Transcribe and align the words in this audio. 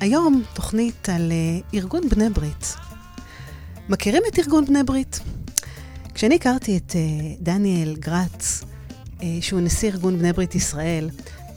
היום 0.00 0.42
תוכנית 0.54 1.08
על 1.08 1.32
אה, 1.32 1.78
ארגון 1.78 2.08
בני 2.08 2.30
ברית. 2.30 2.76
מכירים 3.88 4.22
את 4.28 4.38
ארגון 4.38 4.64
בני 4.64 4.82
ברית? 4.82 5.20
כשאני 6.14 6.34
הכרתי 6.34 6.76
את 6.76 6.96
אה, 6.96 7.34
דניאל 7.40 7.96
גרץ, 7.98 8.64
אה, 9.22 9.38
שהוא 9.40 9.60
נשיא 9.60 9.90
ארגון 9.90 10.18
בני 10.18 10.32
ברית 10.32 10.54
ישראל, 10.54 11.10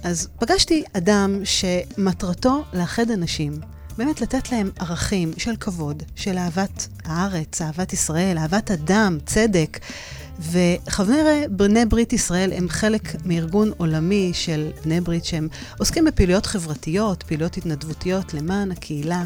אז 0.04 0.28
פגשתי 0.40 0.84
אדם 0.94 1.42
שמטרתו 1.44 2.64
לאחד 2.74 3.12
אנשים, 3.12 3.54
באמת 3.98 4.22
לתת 4.22 4.52
להם 4.52 4.70
ערכים 4.80 5.32
של 5.38 5.56
כבוד, 5.56 6.04
של 6.16 6.38
אהבת 6.38 6.88
הארץ, 7.06 7.62
אהבת 7.62 7.94
ישראל, 7.94 8.38
אהבת 8.38 8.72
אדם, 8.72 9.18
צדק. 9.26 9.80
וחברי 10.40 11.44
בני 11.50 11.86
ברית 11.86 12.14
ישראל 12.14 12.54
הם 12.54 12.70
חלק 12.70 13.16
מארגון 13.26 13.72
עולמי 13.78 14.32
של 14.34 14.72
בני 14.86 15.02
ברית 15.02 15.26
שהם 15.26 15.48
עוסקים 15.80 16.06
בפעילויות 16.06 16.46
חברתיות, 16.46 17.24
פעילויות 17.24 17.58
התנדבותיות 17.58 18.34
למען 18.34 18.72
הקהילה. 18.72 19.26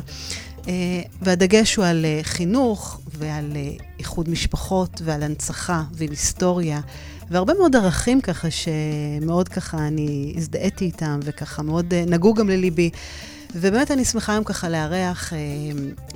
אה, 0.68 1.02
והדגש 1.22 1.76
הוא 1.76 1.86
על 1.86 2.06
אה, 2.06 2.20
חינוך 2.24 3.00
ועל 3.18 3.52
אה, 3.56 3.72
איחוד 4.00 4.30
משפחות 4.30 5.02
ועל 5.04 5.24
הנצחה 5.24 5.84
ועל 5.94 6.10
היסטוריה. 6.10 6.82
והרבה 7.30 7.54
מאוד 7.54 7.76
ערכים 7.76 8.22
ככה 8.22 8.48
שמאוד 8.52 9.48
ככה 9.48 9.78
אני 9.78 10.34
הזדהיתי 10.38 10.86
איתם 10.86 11.20
וככה 11.24 11.62
מאוד 11.64 11.94
נגעו 11.94 12.34
גם 12.34 12.50
לליבי. 12.50 12.90
ובאמת 13.56 13.92
אני 13.92 14.06
שמחה 14.06 14.32
היום 14.32 14.44
ככה 14.44 14.70
לארח 14.70 15.34
אה, 15.34 15.38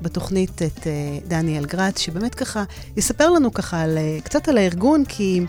בתוכנית 0.02 0.62
את 0.62 0.88
אה, 0.88 0.92
דניאל 1.28 1.66
גרץ, 1.66 2.00
שבאמת 2.00 2.36
ככה 2.36 2.64
יספר 2.98 3.30
לנו 3.30 3.54
ככה 3.54 3.82
על, 3.82 3.98
אה, 3.98 4.18
קצת 4.24 4.48
על 4.48 4.58
הארגון, 4.58 5.06
כי 5.06 5.42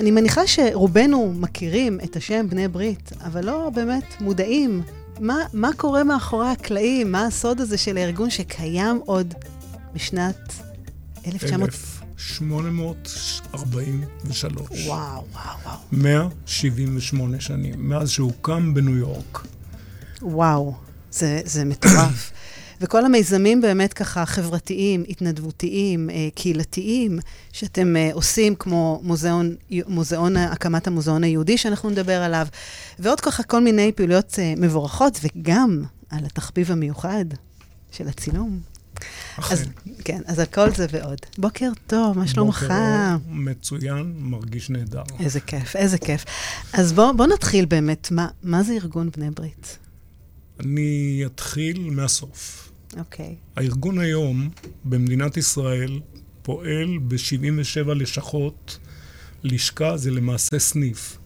אני 0.00 0.10
מניחה 0.10 0.46
שרובנו 0.46 1.32
מכירים 1.36 1.98
את 2.04 2.16
השם 2.16 2.46
בני 2.48 2.68
ברית, 2.68 3.12
אבל 3.20 3.44
לא 3.44 3.70
באמת 3.74 4.14
מודעים 4.20 4.82
מה, 5.20 5.36
מה 5.52 5.70
קורה 5.76 6.04
מאחורי 6.04 6.48
הקלעים, 6.48 7.12
מה 7.12 7.26
הסוד 7.26 7.60
הזה 7.60 7.78
של 7.78 7.96
הארגון 7.96 8.30
שקיים 8.30 9.00
עוד 9.06 9.34
בשנת 9.94 10.52
1900... 11.26 11.70
1843. 12.18 14.86
וואו, 14.86 15.24
וואו, 15.32 15.58
וואו. 15.64 15.76
178 15.92 17.40
שנים, 17.40 17.88
מאז 17.88 18.10
שהוקם 18.10 18.74
בניו 18.74 18.96
יורק. 18.96 19.46
וואו, 20.22 20.74
זה, 21.10 21.40
זה 21.44 21.64
מטורף. 21.64 22.32
וכל 22.80 23.04
המיזמים 23.04 23.60
באמת 23.60 23.92
ככה 23.92 24.26
חברתיים, 24.26 25.04
התנדבותיים, 25.08 26.10
אה, 26.10 26.28
קהילתיים, 26.34 27.18
שאתם 27.52 27.96
אה, 27.96 28.10
עושים, 28.12 28.54
כמו 28.54 29.00
מוזיאון, 29.02 29.54
מוזיאון, 29.86 30.36
הקמת 30.36 30.86
המוזיאון 30.86 31.24
היהודי 31.24 31.58
שאנחנו 31.58 31.90
נדבר 31.90 32.22
עליו, 32.22 32.46
ועוד 32.98 33.20
ככה 33.20 33.42
כל 33.42 33.60
מיני 33.60 33.92
פעילויות 33.92 34.38
אה, 34.38 34.54
מבורכות, 34.56 35.20
וגם 35.22 35.82
על 36.10 36.24
התחביב 36.24 36.72
המיוחד 36.72 37.24
של 37.90 38.08
הצילום. 38.08 38.60
אכן. 39.38 39.54
אז, 39.54 39.64
כן, 40.04 40.20
אז 40.26 40.38
על 40.38 40.46
כל 40.46 40.70
זה 40.70 40.86
ועוד. 40.90 41.18
בוקר 41.38 41.70
טוב, 41.86 42.18
מה 42.18 42.26
שלומך? 42.26 42.62
בוקר 42.62 43.16
מצוין, 43.28 44.14
מרגיש 44.18 44.70
נהדר. 44.70 45.02
איזה 45.20 45.40
כיף, 45.40 45.76
איזה 45.76 45.98
כיף. 45.98 46.24
אז 46.72 46.92
בואו 46.92 47.16
בוא 47.16 47.26
נתחיל 47.26 47.64
באמת, 47.64 48.10
מה, 48.10 48.28
מה 48.42 48.62
זה 48.62 48.72
ארגון 48.72 49.10
בני 49.16 49.30
ברית? 49.30 49.78
אני 50.60 51.22
אתחיל 51.26 51.90
מהסוף. 51.90 52.72
אוקיי. 52.96 53.26
Okay. 53.26 53.30
הארגון 53.56 53.98
היום 53.98 54.50
במדינת 54.84 55.36
ישראל 55.36 56.00
פועל 56.42 56.98
ב-77 56.98 57.94
לשכות. 57.94 58.78
לשכה 59.44 59.96
זה 59.96 60.10
למעשה 60.10 60.58
סניף. 60.58 61.18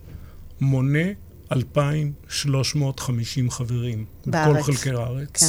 מונה 0.60 1.08
2,350 1.52 3.50
חברים. 3.50 4.04
בארץ. 4.26 4.56
בכל 4.56 4.72
חלקי 4.72 4.90
הארץ. 4.90 5.40
כן. 5.40 5.46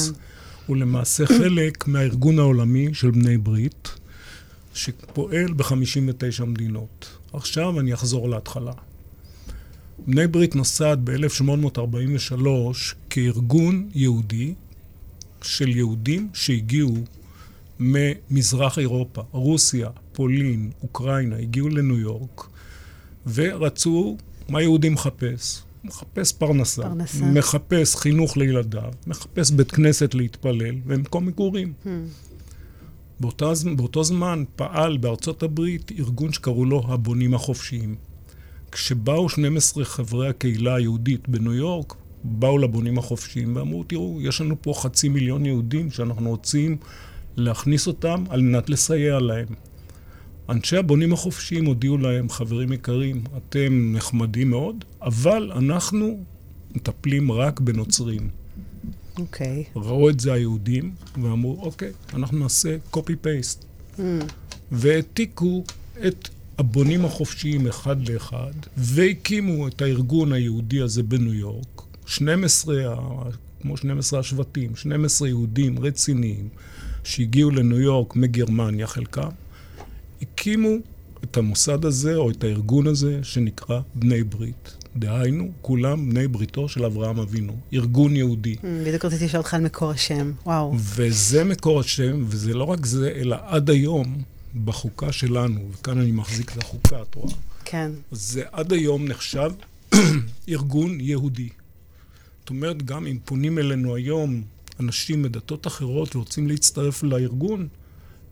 הוא 0.67 0.77
למעשה 0.77 1.25
חלק 1.25 1.87
מהארגון 1.87 2.39
העולמי 2.39 2.93
של 2.93 3.11
בני 3.11 3.37
ברית, 3.37 3.89
שפועל 4.73 5.53
ב-59 5.53 6.45
מדינות. 6.45 7.09
עכשיו 7.33 7.79
אני 7.79 7.93
אחזור 7.93 8.29
להתחלה. 8.29 8.71
בני 10.07 10.27
ברית 10.27 10.55
נוסד 10.55 10.97
ב-1843 11.03 12.47
כארגון 13.09 13.89
יהודי 13.95 14.53
של 15.41 15.69
יהודים 15.69 16.29
שהגיעו 16.33 16.97
ממזרח 17.79 18.79
אירופה, 18.79 19.21
רוסיה, 19.31 19.89
פולין, 20.13 20.71
אוקראינה, 20.81 21.35
הגיעו 21.35 21.69
לניו 21.69 21.99
יורק 21.99 22.47
ורצו, 23.33 24.17
מה 24.49 24.61
יהודי 24.61 24.89
מחפש? 24.89 25.61
מחפש 25.83 26.31
פרנסה, 26.31 26.81
פרנסה, 26.81 27.25
מחפש 27.25 27.95
חינוך 27.95 28.37
לילדיו, 28.37 28.93
מחפש 29.07 29.51
בית 29.51 29.71
כנסת 29.71 30.13
להתפלל 30.13 30.75
ומקום 30.85 31.25
מגורים. 31.25 31.73
Hmm. 31.85 31.87
באותה, 33.19 33.51
באותו 33.75 34.03
זמן 34.03 34.43
פעל 34.55 34.97
בארצות 34.97 35.43
הברית 35.43 35.91
ארגון 35.99 36.33
שקראו 36.33 36.65
לו 36.65 36.83
הבונים 36.87 37.33
החופשיים. 37.33 37.95
כשבאו 38.73 39.29
12 39.29 39.85
חברי 39.85 40.29
הקהילה 40.29 40.75
היהודית 40.75 41.29
בניו 41.29 41.53
יורק, 41.53 41.93
באו 42.23 42.57
לבונים 42.57 42.97
החופשיים 42.97 43.55
ואמרו, 43.55 43.83
תראו, 43.83 44.19
יש 44.21 44.41
לנו 44.41 44.55
פה 44.61 44.73
חצי 44.75 45.09
מיליון 45.09 45.45
יהודים 45.45 45.91
שאנחנו 45.91 46.29
רוצים 46.29 46.77
להכניס 47.37 47.87
אותם 47.87 48.23
על 48.29 48.41
מנת 48.41 48.69
לסייע 48.69 49.19
להם. 49.19 49.45
אנשי 50.49 50.77
הבונים 50.77 51.13
החופשיים 51.13 51.65
הודיעו 51.65 51.97
להם, 51.97 52.29
חברים 52.29 52.73
יקרים, 52.73 53.23
אתם 53.37 53.93
נחמדים 53.95 54.49
מאוד, 54.49 54.85
אבל 55.01 55.51
אנחנו 55.55 56.23
מטפלים 56.75 57.31
רק 57.31 57.59
בנוצרים. 57.59 58.29
אוקיי. 59.19 59.63
Okay. 59.75 59.79
ראו 59.79 60.09
את 60.09 60.19
זה 60.19 60.33
היהודים 60.33 60.91
ואמרו, 61.21 61.57
אוקיי, 61.61 61.91
אנחנו 62.13 62.37
נעשה 62.39 62.77
copy-paste. 62.93 63.63
Mm. 63.97 64.01
והעתיקו 64.71 65.63
את 66.07 66.29
הבונים 66.57 67.05
החופשיים 67.05 67.67
אחד 67.67 68.09
לאחד, 68.09 68.53
והקימו 68.77 69.67
את 69.67 69.81
הארגון 69.81 70.33
היהודי 70.33 70.81
הזה 70.81 71.03
בניו 71.03 71.33
יורק. 71.33 71.81
12, 72.05 72.95
כמו 73.61 73.77
12 73.77 74.19
השבטים, 74.19 74.75
12 74.75 75.27
יהודים 75.27 75.79
רציניים 75.79 76.49
שהגיעו 77.03 77.51
לניו 77.51 77.79
יורק 77.79 78.15
מגרמניה 78.15 78.87
חלקם, 78.87 79.29
הקימו 80.21 80.69
את 81.23 81.37
המוסד 81.37 81.85
הזה 81.85 82.15
או 82.15 82.29
את 82.31 82.43
הארגון 82.43 82.87
הזה 82.87 83.19
שנקרא 83.23 83.79
בני 83.95 84.23
ברית. 84.23 84.77
דהיינו, 84.95 85.51
כולם 85.61 86.09
בני 86.09 86.27
בריתו 86.27 86.69
של 86.69 86.85
אברהם 86.85 87.19
אבינו, 87.19 87.55
ארגון 87.73 88.15
יהודי. 88.15 88.53
Mm, 88.53 88.65
בדיוק 88.85 89.05
רציתי 89.05 89.25
לשאול 89.25 89.39
אותך 89.39 89.53
על 89.53 89.61
מקור 89.61 89.91
השם, 89.91 90.31
וואו. 90.45 90.73
וזה 90.77 91.43
מקור 91.43 91.79
השם, 91.79 92.23
וזה 92.27 92.53
לא 92.53 92.63
רק 92.63 92.85
זה, 92.85 93.11
אלא 93.15 93.37
עד 93.41 93.69
היום 93.69 94.21
בחוקה 94.65 95.11
שלנו, 95.11 95.69
וכאן 95.71 95.99
אני 95.99 96.11
מחזיק 96.11 96.51
את 96.51 96.63
החוקה, 96.63 97.01
את 97.01 97.15
רואה? 97.15 97.33
כן. 97.65 97.91
זה 98.11 98.43
עד 98.51 98.73
היום 98.73 99.05
נחשב 99.07 99.51
ארגון 100.49 100.97
יהודי. 101.01 101.49
זאת 102.39 102.49
אומרת, 102.49 102.83
גם 102.83 103.07
אם 103.07 103.17
פונים 103.25 103.59
אלינו 103.59 103.95
היום 103.95 104.41
אנשים 104.79 105.21
מדתות 105.21 105.67
אחרות 105.67 106.15
ורוצים 106.15 106.47
להצטרף 106.47 107.03
לארגון, 107.03 107.67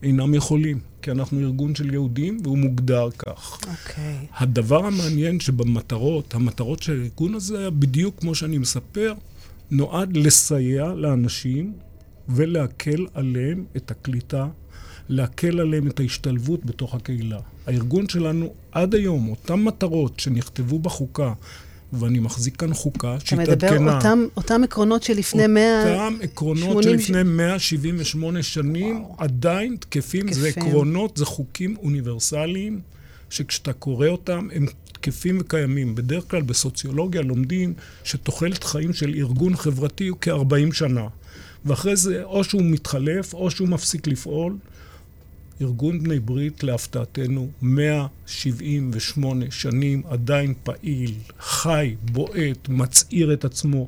אינם 0.03 0.33
יכולים, 0.33 0.79
כי 1.01 1.11
אנחנו 1.11 1.39
ארגון 1.39 1.75
של 1.75 1.93
יהודים 1.93 2.37
והוא 2.43 2.57
מוגדר 2.57 3.09
כך. 3.17 3.53
אוקיי. 3.53 4.17
Okay. 4.31 4.35
הדבר 4.37 4.85
המעניין 4.85 5.39
שבמטרות, 5.39 6.33
המטרות 6.33 6.83
של 6.83 7.01
הארגון 7.01 7.35
הזה 7.35 7.59
היה 7.59 7.69
בדיוק 7.69 8.19
כמו 8.19 8.35
שאני 8.35 8.57
מספר, 8.57 9.13
נועד 9.71 10.17
לסייע 10.17 10.93
לאנשים 10.93 11.73
ולהקל 12.29 13.07
עליהם 13.13 13.65
את 13.77 13.91
הקליטה 13.91 14.47
להקל 15.11 15.59
עליהם 15.59 15.87
את 15.87 15.99
ההשתלבות 15.99 16.65
בתוך 16.65 16.95
הקהילה. 16.95 17.39
הארגון 17.67 18.09
שלנו 18.09 18.53
עד 18.71 18.95
היום, 18.95 19.29
אותן 19.29 19.53
מטרות 19.53 20.19
שנכתבו 20.19 20.79
בחוקה, 20.79 21.33
ואני 21.93 22.19
מחזיק 22.19 22.55
כאן 22.55 22.73
חוקה 22.73 23.17
שהתעדכנה. 23.23 23.53
אתה 23.53 23.79
מדבר 23.79 23.95
אותם, 23.95 24.25
אותם 24.37 24.63
עקרונות 24.63 25.03
שלפני 25.03 25.47
100... 25.47 25.93
אותם 25.93 26.17
עקרונות 26.21 26.83
שלפני 26.83 27.23
178 27.23 28.43
שנים 28.43 29.01
וואו. 29.01 29.15
עדיין 29.17 29.75
תקפים. 29.75 30.21
תקפים. 30.21 30.41
זה 30.41 30.47
עקרונות, 30.47 31.17
זה 31.17 31.25
חוקים 31.25 31.75
אוניברסליים, 31.77 32.79
שכשאתה 33.29 33.73
קורא 33.73 34.07
אותם, 34.07 34.47
הם 34.53 34.65
תקפים 34.91 35.37
וקיימים. 35.41 35.95
בדרך 35.95 36.31
כלל 36.31 36.41
בסוציולוגיה 36.41 37.21
לומדים 37.21 37.73
שתוחלת 38.03 38.63
חיים 38.63 38.93
של 38.93 39.13
ארגון 39.17 39.55
חברתי 39.55 40.07
הוא 40.07 40.17
כ-40 40.21 40.73
שנה. 40.73 41.07
ואחרי 41.65 41.95
זה 41.95 42.23
או 42.23 42.43
שהוא 42.43 42.63
מתחלף 42.63 43.33
או 43.33 43.51
שהוא 43.51 43.67
מפסיק 43.67 44.07
לפעול. 44.07 44.53
ארגון 45.61 46.03
בני 46.03 46.19
ברית, 46.19 46.63
להפתעתנו, 46.63 47.47
178 47.61 49.45
שנים 49.49 50.01
עדיין 50.09 50.53
פעיל, 50.63 51.13
חי, 51.39 51.95
בועט, 52.11 52.69
מצעיר 52.69 53.33
את 53.33 53.45
עצמו. 53.45 53.87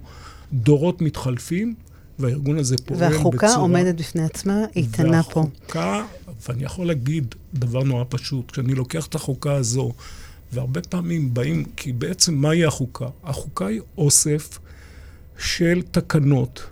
דורות 0.54 1.02
מתחלפים, 1.02 1.76
והארגון 2.20 2.58
הזה 2.58 2.76
פועל 2.86 3.00
בצורה... 3.00 3.18
והחוקה 3.18 3.56
עומדת 3.56 3.96
בפני 3.96 4.24
עצמה, 4.24 4.60
איתנה 4.76 5.24
פה. 5.24 5.40
והחוקה, 5.40 6.06
ואני 6.48 6.64
יכול 6.64 6.88
להגיד 6.88 7.36
דבר 7.54 7.84
נורא 7.84 8.04
פשוט, 8.10 8.52
כשאני 8.52 8.76
לוקח 8.76 9.08
את 9.08 9.16
החוקה 9.16 9.54
הזו, 9.54 9.92
והרבה 10.54 10.82
פעמים 10.82 11.34
באים, 11.34 11.66
כי 11.76 11.94
בעצם 11.94 12.34
מהי 12.34 12.66
החוקה? 12.66 13.08
החוקה 13.24 13.66
היא 13.66 13.82
אוסף 13.98 14.60
של 15.38 15.82
תקנות 15.92 16.64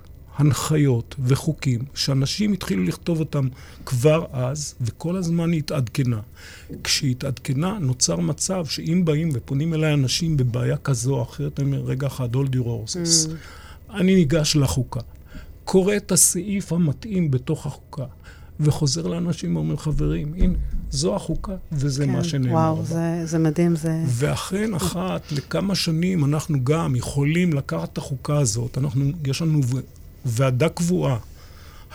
הנחיות 0.42 1.16
וחוקים 1.20 1.80
שאנשים 1.94 2.54
התחילו 2.54 2.84
לכתוב 2.84 3.20
אותם 3.20 3.48
כבר 3.86 4.26
אז, 4.32 4.76
וכל 4.82 5.16
הזמן 5.16 5.52
היא 5.52 5.60
התעדכנה. 5.60 6.20
כשהיא 6.84 7.12
התעדכנה, 7.12 7.78
נוצר 7.80 8.16
מצב 8.16 8.66
שאם 8.66 9.02
באים 9.06 9.30
ופונים 9.34 9.74
אליי 9.74 9.94
אנשים 9.94 10.38
בבעיה 10.38 10.78
כזו 10.78 11.16
או 11.16 11.24
אחרת, 11.24 11.60
אני 11.60 11.68
אומר, 11.68 11.82
רגע 11.82 12.08
אחד, 12.08 12.36
hold 12.36 12.56
your 12.56 12.66
horses. 12.66 13.28
Mm. 13.28 13.94
אני 13.94 14.16
ניגש 14.16 14.56
לחוקה, 14.56 15.00
קורא 15.66 15.96
את 15.96 16.12
הסעיף 16.12 16.74
המתאים 16.74 17.32
בתוך 17.32 17.66
החוקה, 17.66 18.06
וחוזר 18.60 19.08
לאנשים 19.08 19.56
ואומר, 19.56 19.76
חברים, 19.76 20.34
הנה, 20.38 20.54
זו 20.92 21.16
החוקה, 21.16 21.56
וזה 21.72 22.06
כן, 22.06 22.12
מה 22.12 22.24
שנאמר. 22.24 22.54
וואו, 22.54 22.86
זה, 22.86 23.22
זה 23.26 23.40
מדהים, 23.40 23.76
זה... 23.76 24.04
ואכן, 24.08 24.74
אחת 24.74 25.32
לכמה 25.32 25.76
שנים 25.76 26.26
אנחנו 26.26 26.64
גם 26.64 26.96
יכולים 26.96 27.54
לקחת 27.54 27.94
את 27.94 27.98
החוקה 27.98 28.38
הזאת, 28.38 28.78
אנחנו, 28.78 29.06
יש 29.26 29.42
לנו 29.42 29.62
ועדה 30.25 30.69
קבועה. 30.69 31.18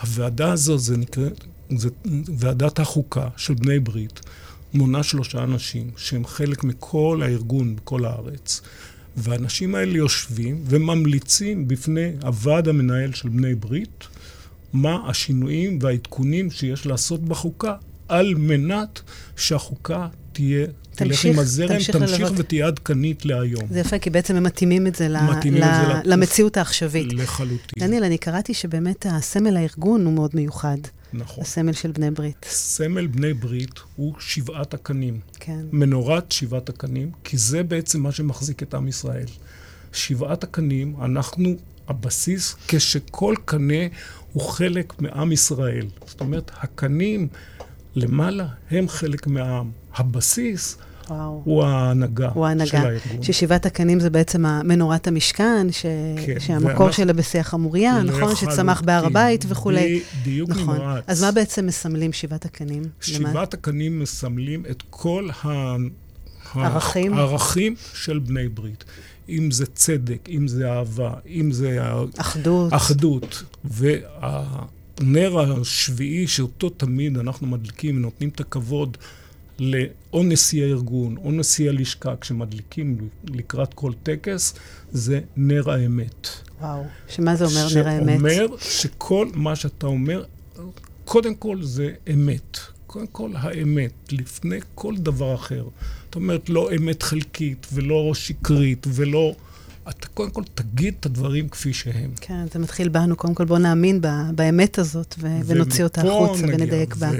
הוועדה 0.01 0.51
הזו, 0.51 0.77
זה 0.77 0.97
נקרא, 0.97 1.29
זה 1.77 1.89
ועדת 2.37 2.79
החוקה 2.79 3.27
של 3.37 3.53
בני 3.53 3.79
ברית, 3.79 4.19
מונה 4.73 5.03
שלושה 5.03 5.43
אנשים 5.43 5.91
שהם 5.97 6.25
חלק 6.25 6.63
מכל 6.63 7.21
הארגון 7.23 7.75
בכל 7.75 8.05
הארץ. 8.05 8.61
והאנשים 9.17 9.75
האלה 9.75 9.97
יושבים 9.97 10.63
וממליצים 10.65 11.67
בפני 11.67 12.11
הוועד 12.21 12.67
המנהל 12.67 13.13
של 13.13 13.29
בני 13.29 13.55
ברית 13.55 14.03
מה 14.73 15.09
השינויים 15.09 15.79
והעדכונים 15.81 16.51
שיש 16.51 16.85
לעשות 16.85 17.21
בחוקה 17.21 17.75
על 18.07 18.35
מנת 18.35 19.01
שהחוקה 19.35 20.07
תהיה, 20.33 20.67
תלך 20.97 21.25
עם 21.25 21.39
הזרם, 21.39 21.67
תמשיך, 21.67 21.95
תמשיך 21.95 22.29
ותהיה 22.35 22.67
עדכנית 22.67 23.25
להיום. 23.25 23.63
זה 23.71 23.79
יפה, 23.79 23.99
כי 23.99 24.09
בעצם 24.09 24.35
הם 24.35 24.43
מתאימים 24.43 24.87
את 24.87 24.95
זה, 24.95 25.09
מתאימים 25.09 25.61
ל, 25.61 25.65
ל, 25.65 25.69
את 25.69 26.03
זה 26.05 26.09
למציאות 26.09 26.57
העכשווית. 26.57 27.13
לחלוטין. 27.13 27.87
דניאל, 27.87 28.03
אני 28.03 28.17
קראתי 28.17 28.53
שבאמת 28.53 29.05
הסמל 29.09 29.57
הארגון 29.57 30.05
הוא 30.05 30.13
מאוד 30.13 30.31
מיוחד. 30.33 30.77
נכון. 31.13 31.43
הסמל 31.43 31.73
של 31.73 31.91
בני 31.91 32.11
ברית. 32.11 32.45
סמל 32.49 33.07
בני 33.07 33.33
ברית 33.33 33.79
הוא 33.95 34.13
שבעת 34.19 34.73
הקנים. 34.73 35.19
כן. 35.39 35.59
מנורת 35.71 36.31
שבעת 36.31 36.69
הקנים, 36.69 37.11
כי 37.23 37.37
זה 37.37 37.63
בעצם 37.63 38.03
מה 38.03 38.11
שמחזיק 38.11 38.63
את 38.63 38.73
עם 38.73 38.87
ישראל. 38.87 39.25
שבעת 39.93 40.43
הקנים, 40.43 40.95
אנחנו 41.01 41.55
הבסיס 41.87 42.55
כשכל 42.67 43.35
קנה 43.45 43.83
הוא 44.33 44.43
חלק 44.43 45.01
מעם 45.01 45.31
ישראל. 45.31 45.87
זאת 46.05 46.19
אומרת, 46.19 46.51
הקנים 46.61 47.27
למעלה 47.95 48.47
הם 48.71 48.87
חלק 48.87 49.27
מהעם. 49.27 49.71
הבסיס 49.97 50.77
וואו. 51.09 51.41
הוא 51.45 51.63
ההנהגה, 51.63 52.29
הוא 52.33 52.45
ההנהגה 52.45 52.69
של 52.69 52.77
הארגון. 52.77 53.23
ששבעת 53.23 53.65
הקנים 53.65 53.99
זה 53.99 54.09
בעצם 54.09 54.45
מנורת 54.63 55.07
המשכן, 55.07 55.67
ש... 55.71 55.85
כן, 56.25 56.39
שהמקור 56.39 56.69
ואנחנו... 56.69 56.93
שלה 56.93 57.13
בשיח 57.13 57.53
המוריה, 57.53 58.03
נכון? 58.03 58.35
שצמח 58.35 58.81
בהר 58.81 59.05
הבית 59.05 59.45
וכולי. 59.47 60.01
בדיוק 60.21 60.49
נכון. 60.49 60.75
נמרץ. 60.75 61.03
אז 61.07 61.23
מה 61.23 61.31
בעצם 61.31 61.65
מסמלים 61.65 62.13
שבעת 62.13 62.45
הקנים? 62.45 62.83
שבעת 63.01 63.29
למה? 63.29 63.41
הקנים 63.41 63.99
מסמלים 63.99 64.63
את 64.69 64.83
כל 64.89 65.29
ה... 65.43 65.75
ערכים? 66.55 67.13
הערכים 67.13 67.75
של 67.93 68.19
בני 68.19 68.47
ברית. 68.47 68.83
אם 69.29 69.51
זה 69.51 69.65
צדק, 69.65 70.29
אם 70.29 70.47
זה 70.47 70.71
אהבה, 70.71 71.13
אם 71.27 71.51
זה... 71.51 71.79
אחדות. 72.17 72.73
אחדות. 72.73 73.43
והנר 73.63 75.39
השביעי, 75.61 76.27
שאותו 76.27 76.69
תמיד 76.69 77.17
אנחנו 77.17 77.47
מדליקים 77.47 77.97
ונותנים 77.97 78.29
את 78.29 78.39
הכבוד 78.39 78.97
לאו 79.59 80.23
נשיא 80.23 80.63
הארגון 80.63 81.17
או 81.17 81.31
נשיא 81.31 81.69
הלשכה, 81.69 82.15
כשמדליקים 82.21 83.09
לקראת 83.23 83.73
כל 83.73 83.91
טקס, 84.03 84.53
זה 84.91 85.19
נר 85.37 85.71
האמת. 85.71 86.27
וואו, 86.61 86.83
שמה 87.09 87.35
זה 87.35 87.45
אומר 87.45 87.67
נר 87.75 87.87
האמת? 87.87 88.19
שאומר 88.19 88.57
שכל 88.59 89.27
מה 89.33 89.55
שאתה 89.55 89.87
אומר, 89.87 90.23
קודם 91.05 91.35
כל 91.35 91.63
זה 91.63 91.91
אמת. 92.13 92.57
קודם 92.87 93.07
כל 93.07 93.31
האמת, 93.35 93.91
לפני 94.11 94.59
כל 94.75 94.95
דבר 94.97 95.35
אחר. 95.35 95.65
זאת 96.05 96.15
אומרת, 96.15 96.49
לא 96.49 96.69
אמת 96.75 97.03
חלקית 97.03 97.67
ולא 97.73 98.11
שקרית 98.13 98.87
ולא... 98.89 99.35
אתה 99.89 100.07
קודם 100.07 100.31
כל 100.31 100.43
תגיד 100.53 100.93
את 100.99 101.05
הדברים 101.05 101.49
כפי 101.49 101.73
שהם. 101.73 102.11
כן, 102.21 102.45
זה 102.53 102.59
מתחיל 102.59 102.89
בנו. 102.89 103.15
קודם 103.15 103.33
כל 103.33 103.45
בוא 103.45 103.57
נאמין 103.57 104.01
ב, 104.01 104.07
באמת 104.35 104.79
הזאת 104.79 105.15
ו- 105.19 105.39
ונוציא 105.45 105.83
אותה 105.83 106.01
החוצה 106.01 106.43
ונדייק 106.47 106.95
בה. 106.95 107.11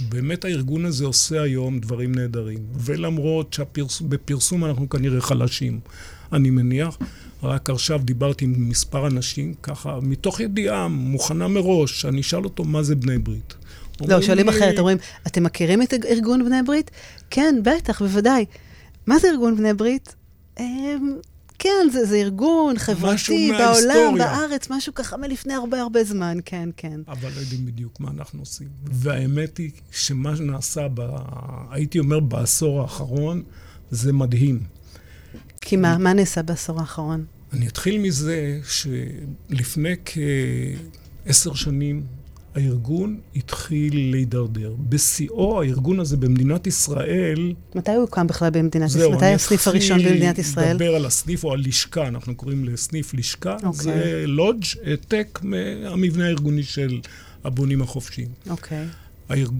ובאמת 0.00 0.44
הארגון 0.44 0.84
הזה 0.84 1.04
עושה 1.04 1.42
היום 1.42 1.80
דברים 1.80 2.14
נהדרים. 2.14 2.58
ולמרות 2.74 3.56
שבפרסום 3.88 4.64
אנחנו 4.64 4.88
כנראה 4.88 5.20
חלשים, 5.20 5.80
אני 6.32 6.50
מניח, 6.50 6.98
רק 7.42 7.70
עכשיו 7.70 8.00
דיברתי 8.04 8.44
עם 8.44 8.68
מספר 8.68 9.06
אנשים, 9.06 9.54
ככה, 9.62 9.98
מתוך 10.02 10.40
ידיעה 10.40 10.88
מוכנה 10.88 11.48
מראש, 11.48 12.04
אני 12.04 12.20
אשאל 12.20 12.44
אותו 12.44 12.64
מה 12.64 12.82
זה 12.82 12.94
בני 12.94 13.18
ברית. 13.18 13.54
לא, 14.00 14.22
שואלים 14.22 14.48
לי... 14.48 14.56
אחרת, 14.56 14.78
אומרים, 14.78 14.98
אתם 15.26 15.42
מכירים 15.42 15.82
את 15.82 15.94
ארגון 16.08 16.44
בני 16.44 16.62
ברית? 16.66 16.90
כן, 17.30 17.54
בטח, 17.62 18.02
בוודאי. 18.02 18.44
מה 19.06 19.18
זה 19.18 19.28
ארגון 19.28 19.56
בני 19.56 19.74
ברית? 19.74 20.14
כן, 21.62 21.88
זה, 21.92 22.06
זה 22.06 22.16
ארגון 22.16 22.78
חברתי 22.78 23.52
בעולם, 23.58 24.18
בארץ, 24.18 24.70
משהו 24.70 24.94
ככה 24.94 25.16
מלפני 25.16 25.54
הרבה 25.54 25.80
הרבה 25.80 26.04
זמן, 26.04 26.38
כן, 26.44 26.68
כן. 26.76 27.00
אבל 27.08 27.28
לא 27.34 27.40
יודעים 27.40 27.66
בדיוק 27.66 28.00
מה 28.00 28.10
אנחנו 28.10 28.40
עושים. 28.40 28.68
והאמת 28.84 29.58
היא 29.58 29.70
שמה 29.90 30.36
שנעשה, 30.36 30.86
ב, 30.94 31.00
הייתי 31.70 31.98
אומר, 31.98 32.20
בעשור 32.20 32.80
האחרון, 32.80 33.42
זה 33.90 34.12
מדהים. 34.12 34.60
כי 35.60 35.76
מה? 35.76 35.98
מה 35.98 36.12
נעשה 36.12 36.42
בעשור 36.42 36.80
האחרון? 36.80 37.24
אני 37.52 37.68
אתחיל 37.68 37.98
מזה 37.98 38.60
שלפני 38.64 39.94
כעשר 41.24 41.54
שנים 41.54 42.06
הארגון 42.54 43.20
התחיל 43.36 44.10
להידרדר. 44.10 44.74
בשיאו, 44.88 45.62
הארגון 45.62 46.00
הזה 46.00 46.16
במדינת 46.16 46.66
ישראל... 46.66 47.54
מתי 47.74 47.90
הוא 47.90 48.00
הוקם 48.00 48.26
בכלל 48.26 48.50
במדינת 48.50 48.90
ישראל? 48.90 49.14
מתי 49.14 49.24
הסניף 49.24 49.68
הראשון 49.68 49.98
במדינת 49.98 50.38
ישראל? 50.38 50.54
זהו, 50.54 50.64
אני 50.64 50.74
אתחיל 50.74 50.86
לדבר 50.86 50.96
על 50.96 51.06
הסניף 51.06 51.44
או 51.44 51.52
הלשכה, 51.52 52.08
אנחנו 52.08 52.34
קוראים 52.34 52.64
לסניף 52.64 53.14
לשכה. 53.14 53.56
Okay. 53.56 53.64
אוקיי. 53.66 53.82
זה 53.82 54.24
לודג', 54.26 54.64
העתק 54.84 55.38
מהמבנה 55.42 56.26
הארגוני 56.26 56.62
של 56.62 57.00
הבונים 57.44 57.82
החופשיים. 57.82 58.28
אוקיי. 58.50 58.84
Okay. 58.84 59.32
הארג... 59.32 59.52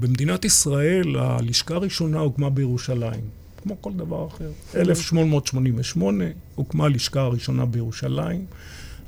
במדינת 0.00 0.44
ישראל, 0.44 1.16
הלשכה 1.18 1.74
הראשונה 1.74 2.18
הוקמה 2.18 2.50
בירושלים. 2.50 3.20
כמו 3.62 3.82
כל 3.82 3.92
דבר 3.92 4.26
אחר. 4.26 4.50
1888 4.74 6.24
הוקמה 6.54 6.84
הלשכה 6.84 7.20
הראשונה 7.20 7.64
בירושלים, 7.64 8.44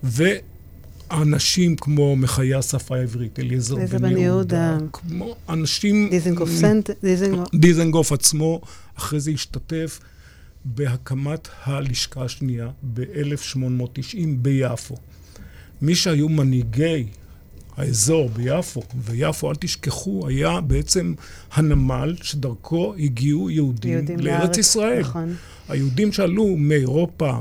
ו... 0.04 0.24
אנשים 1.12 1.76
כמו 1.76 2.16
מחיי 2.16 2.54
השפה 2.54 2.96
העברית, 2.96 3.38
אליעזר 3.38 3.76
בן 4.00 4.16
יהודה, 4.16 4.78
כמו 4.92 5.36
אנשים... 5.48 6.08
דיזנגוף 6.10 6.50
סנט, 6.50 6.90
דיזנגוף. 7.02 7.48
דיזנגוף 7.54 8.12
עצמו, 8.12 8.60
אחרי 8.98 9.20
זה 9.20 9.30
השתתף 9.30 10.00
בהקמת 10.64 11.48
הלשכה 11.64 12.24
השנייה 12.24 12.70
ב-1890 12.94 14.16
ביפו. 14.38 14.96
מי 15.82 15.94
שהיו 15.94 16.28
מנהיגי 16.28 17.06
האזור 17.76 18.28
ביפו, 18.28 18.82
ויפו, 18.96 19.50
אל 19.50 19.54
תשכחו, 19.54 20.28
היה 20.28 20.60
בעצם 20.60 21.14
הנמל 21.52 22.16
שדרכו 22.22 22.94
הגיעו 22.98 23.50
יהודים, 23.50 23.92
יהודים 23.92 24.20
לארץ 24.20 24.40
לארץ, 24.40 24.58
ישראל. 24.58 25.00
נכון. 25.00 25.34
היהודים 25.68 26.12
שעלו 26.12 26.56
מאירופה, 26.56 27.38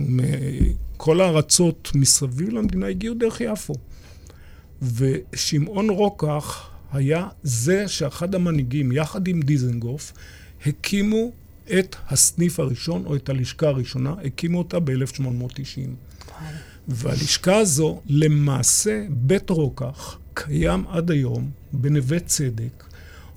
מכל 0.00 1.20
הארצות 1.20 1.90
מסביב 1.94 2.48
למדינה, 2.48 2.86
הגיעו 2.86 3.14
דרך 3.14 3.40
יפו. 3.40 3.74
ושמעון 4.82 5.90
רוקח 5.90 6.70
היה 6.92 7.28
זה 7.42 7.88
שאחד 7.88 8.34
המנהיגים, 8.34 8.92
יחד 8.92 9.28
עם 9.28 9.42
דיזנגוף, 9.42 10.12
הקימו 10.66 11.32
את 11.78 11.96
הסניף 12.08 12.60
הראשון, 12.60 13.06
או 13.06 13.16
את 13.16 13.28
הלשכה 13.28 13.68
הראשונה, 13.68 14.14
הקימו 14.24 14.58
אותה 14.58 14.80
ב-1890. 14.80 16.30
והלשכה 16.88 17.56
הזו, 17.56 18.00
למעשה, 18.06 19.04
בית 19.10 19.50
רוקח, 19.50 20.18
קיים 20.34 20.84
עד 20.88 21.10
היום 21.10 21.50
בנווה 21.72 22.20
צדק. 22.20 22.84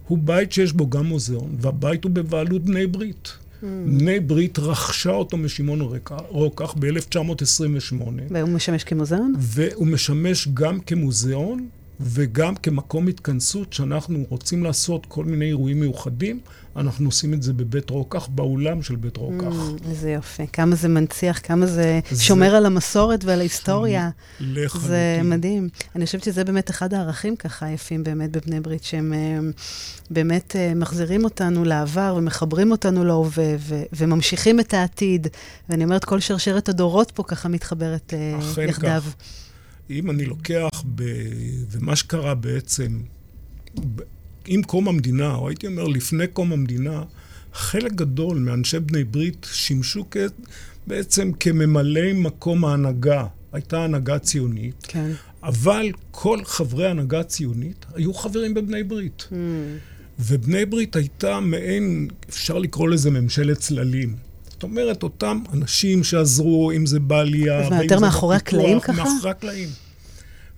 הוא 0.07 0.17
בית 0.17 0.51
שיש 0.51 0.73
בו 0.73 0.89
גם 0.89 1.05
מוזיאון, 1.05 1.55
והבית 1.61 2.03
הוא 2.03 2.11
בבעלות 2.11 2.63
בני 2.63 2.87
ברית. 2.87 3.27
Mm. 3.27 3.65
בני 3.85 4.19
ברית 4.19 4.59
רכשה 4.59 5.11
אותו 5.11 5.37
משמעון 5.37 5.81
רוקח 6.29 6.73
ב-1928. 6.79 8.03
והוא 8.29 8.49
משמש 8.49 8.83
כמוזיאון? 8.83 9.33
והוא 9.37 9.87
משמש 9.87 10.47
גם 10.53 10.79
כמוזיאון 10.79 11.67
וגם 11.99 12.55
כמקום 12.55 13.07
התכנסות 13.07 13.73
שאנחנו 13.73 14.25
רוצים 14.29 14.63
לעשות 14.63 15.05
כל 15.05 15.25
מיני 15.25 15.45
אירועים 15.45 15.79
מיוחדים. 15.79 16.39
אנחנו 16.75 17.05
עושים 17.05 17.33
את 17.33 17.43
זה 17.43 17.53
בבית 17.53 17.89
רוקח, 17.89 18.27
באולם 18.27 18.81
של 18.81 18.95
בית 18.95 19.17
רוקח. 19.17 19.45
Mm, 19.45 19.89
איזה 19.89 20.11
יופי. 20.11 20.47
כמה 20.53 20.75
זה 20.75 20.87
מנציח, 20.87 21.39
כמה 21.43 21.65
זה, 21.65 21.99
זה 22.11 22.23
שומר 22.23 22.55
על 22.55 22.65
המסורת 22.65 23.23
ועל 23.25 23.39
ההיסטוריה. 23.39 24.09
לחלוטין. 24.39 24.89
זה 24.89 25.19
מדהים. 25.23 25.69
אני 25.95 26.05
חושבת 26.05 26.23
שזה 26.23 26.43
באמת 26.43 26.69
אחד 26.69 26.93
הערכים 26.93 27.35
ככה 27.35 27.69
יפים 27.69 28.03
באמת 28.03 28.31
בבני 28.31 28.59
ברית, 28.59 28.83
שהם 28.83 29.13
אה, 29.13 29.39
באמת 30.09 30.55
אה, 30.55 30.73
מחזירים 30.75 31.23
אותנו 31.23 31.63
לעבר 31.63 32.15
ומחברים 32.17 32.71
אותנו 32.71 33.03
להווה 33.03 33.55
ו- 33.59 33.83
וממשיכים 33.93 34.59
את 34.59 34.73
העתיד. 34.73 35.27
ואני 35.69 35.83
אומרת, 35.83 36.05
כל 36.05 36.19
שרשרת 36.19 36.69
הדורות 36.69 37.11
פה 37.11 37.23
ככה 37.23 37.49
מתחברת 37.49 38.13
אה, 38.13 38.63
יחדיו. 38.63 39.01
כך. 39.01 39.15
אם 39.89 40.09
אני 40.09 40.25
לוקח, 40.25 40.69
ב... 40.95 41.03
ומה 41.71 41.95
שקרה 41.95 42.35
בעצם, 42.35 42.99
ב... 43.95 44.01
עם 44.45 44.63
קום 44.63 44.87
המדינה, 44.87 45.35
או 45.35 45.47
הייתי 45.47 45.67
אומר 45.67 45.87
לפני 45.87 46.27
קום 46.27 46.53
המדינה, 46.53 47.03
חלק 47.53 47.91
גדול 47.91 48.37
מאנשי 48.37 48.79
בני 48.79 49.03
ברית 49.03 49.47
שימשו 49.51 50.05
כ... 50.11 50.17
בעצם 50.87 51.31
כממלאי 51.39 52.13
מקום 52.13 52.65
ההנהגה. 52.65 53.25
הייתה 53.51 53.83
הנהגה 53.83 54.19
ציונית, 54.19 54.75
כן. 54.87 55.11
אבל 55.43 55.91
כל 56.11 56.43
חברי 56.45 56.87
ההנהגה 56.87 57.19
הציונית 57.19 57.85
היו 57.95 58.13
חברים 58.13 58.53
בבני 58.53 58.83
ברית. 58.83 59.27
Mm. 59.29 59.33
ובני 60.19 60.65
ברית 60.65 60.95
הייתה 60.95 61.39
מעין, 61.39 62.07
אפשר 62.29 62.57
לקרוא 62.57 62.89
לזה 62.89 63.11
ממשלת 63.11 63.57
צללים. 63.57 64.15
זאת 64.57 64.63
אומרת, 64.63 65.03
אותם 65.03 65.39
אנשים 65.53 66.03
שעזרו, 66.03 66.71
אם 66.71 66.85
זה 66.85 66.99
בעלייה, 66.99 67.61
ואם 67.61 67.77
זה 67.77 67.83
יותר 67.83 67.99
מאחורי 67.99 68.35
הקלעים 68.35 68.79
ככה? 68.79 68.91
מאחורי 68.93 69.29
הקלעים. 69.29 69.69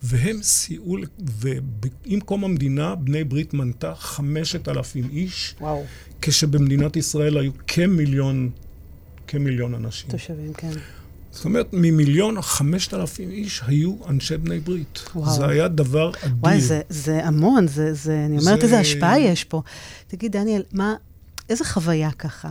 והם 0.04 0.44
סייעו, 0.44 0.98
ועם 1.20 2.20
קום 2.20 2.44
המדינה, 2.44 2.96
בני 2.96 3.24
ברית 3.24 3.54
מנתה 3.54 3.96
5,000 3.96 5.10
איש. 5.12 5.56
וואו. 5.62 5.84
כשבמדינת 6.22 6.96
ישראל 6.96 7.38
היו 7.38 7.52
כמיליון, 7.68 8.50
כמיליון 9.28 9.74
אנשים. 9.74 10.10
תושבים, 10.12 10.54
כן. 10.54 10.72
זאת 11.32 11.46
אומרת, 11.46 11.68
ממיליון 11.74 12.42
חמשת 12.42 12.94
אלפים 12.94 13.32
איש 13.32 13.62
היו 13.68 13.96
אנשי 14.10 14.38
בני 14.38 14.60
ברית. 14.60 15.00
וואו. 15.16 15.34
זה 15.34 15.48
היה 15.48 15.68
דבר 15.68 16.12
אדיר. 16.24 16.36
וואי, 16.40 16.62
זה, 16.62 16.82
זה 16.90 17.26
המון, 17.26 17.68
זה, 17.68 17.94
זה, 17.94 18.26
אני 18.26 18.38
אומרת, 18.38 18.60
זה... 18.60 18.66
איזה 18.66 18.80
השפעה 18.80 19.20
יש 19.20 19.44
פה. 19.44 19.62
תגיד, 20.08 20.32
דניאל, 20.32 20.64
מה, 20.72 20.96
איזה 21.50 21.66
חוויה 21.66 22.12
ככה 22.12 22.50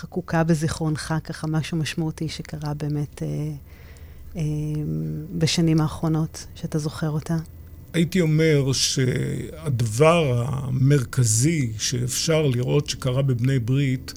חקוקה 0.00 0.44
בזיכרונך, 0.44 1.14
ככה 1.24 1.46
משהו 1.46 1.76
משמעותי 1.76 2.28
שקרה 2.28 2.74
באמת 2.74 3.22
אה, 3.22 3.28
אה, 4.36 4.42
בשנים 5.38 5.80
האחרונות, 5.80 6.46
שאתה 6.54 6.78
זוכר 6.78 7.10
אותה? 7.10 7.36
הייתי 7.92 8.20
אומר 8.20 8.72
שהדבר 8.72 10.44
המרכזי 10.48 11.72
שאפשר 11.78 12.46
לראות 12.46 12.90
שקרה 12.90 13.22
בבני 13.22 13.58
ברית, 13.58 14.12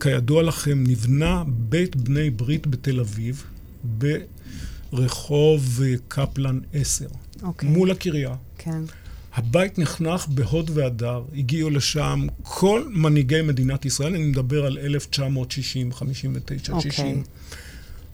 כידוע 0.00 0.42
לכם, 0.42 0.84
נבנה 0.86 1.44
בית 1.46 1.96
בני 1.96 2.30
ברית 2.30 2.66
בתל 2.66 3.00
אביב, 3.00 3.44
ברחוב 4.92 5.80
קפלן 6.08 6.60
10, 6.72 7.04
okay. 7.04 7.08
אוקיי. 7.42 7.68
מול 7.68 7.90
הקריה. 7.90 8.34
כן. 8.58 8.80
הבית 9.36 9.78
נחנך 9.78 10.26
בהוד 10.28 10.70
והדר, 10.74 11.22
הגיעו 11.36 11.70
לשם 11.70 12.26
כל 12.42 12.82
מנהיגי 12.90 13.42
מדינת 13.42 13.84
ישראל, 13.84 14.14
אני 14.14 14.24
מדבר 14.24 14.66
על 14.66 14.78
1960, 14.78 15.92
59, 15.92 16.72
okay. 16.72 16.80
60. 16.80 17.22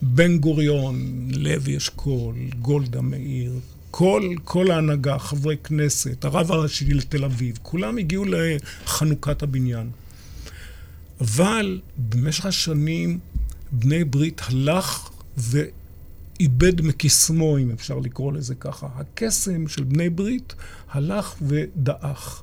בן 0.03 0.39
גוריון, 0.39 1.29
לוי 1.31 1.77
אשכול, 1.77 2.35
גולדה 2.59 3.01
מאיר, 3.01 3.53
כל, 3.91 4.35
כל 4.45 4.71
ההנהגה, 4.71 5.19
חברי 5.19 5.57
כנסת, 5.57 6.25
הרב 6.25 6.53
הראשי 6.53 6.95
לתל 6.95 7.25
אביב, 7.25 7.59
כולם 7.63 7.99
הגיעו 7.99 8.25
לחנוכת 8.25 9.43
הבניין. 9.43 9.91
אבל 11.21 11.81
במשך 11.99 12.47
השנים 12.47 13.19
בני 13.73 14.05
ברית 14.05 14.41
הלך 14.45 15.11
ואיבד 16.43 16.81
מקסמו, 16.83 17.59
אם 17.59 17.71
אפשר 17.71 17.99
לקרוא 17.99 18.33
לזה 18.33 18.55
ככה. 18.55 18.87
הקסם 18.95 19.69
של 19.69 19.85
בני 19.85 20.11
ברית 20.11 20.55
הלך 20.91 21.35
ודעך. 21.43 22.43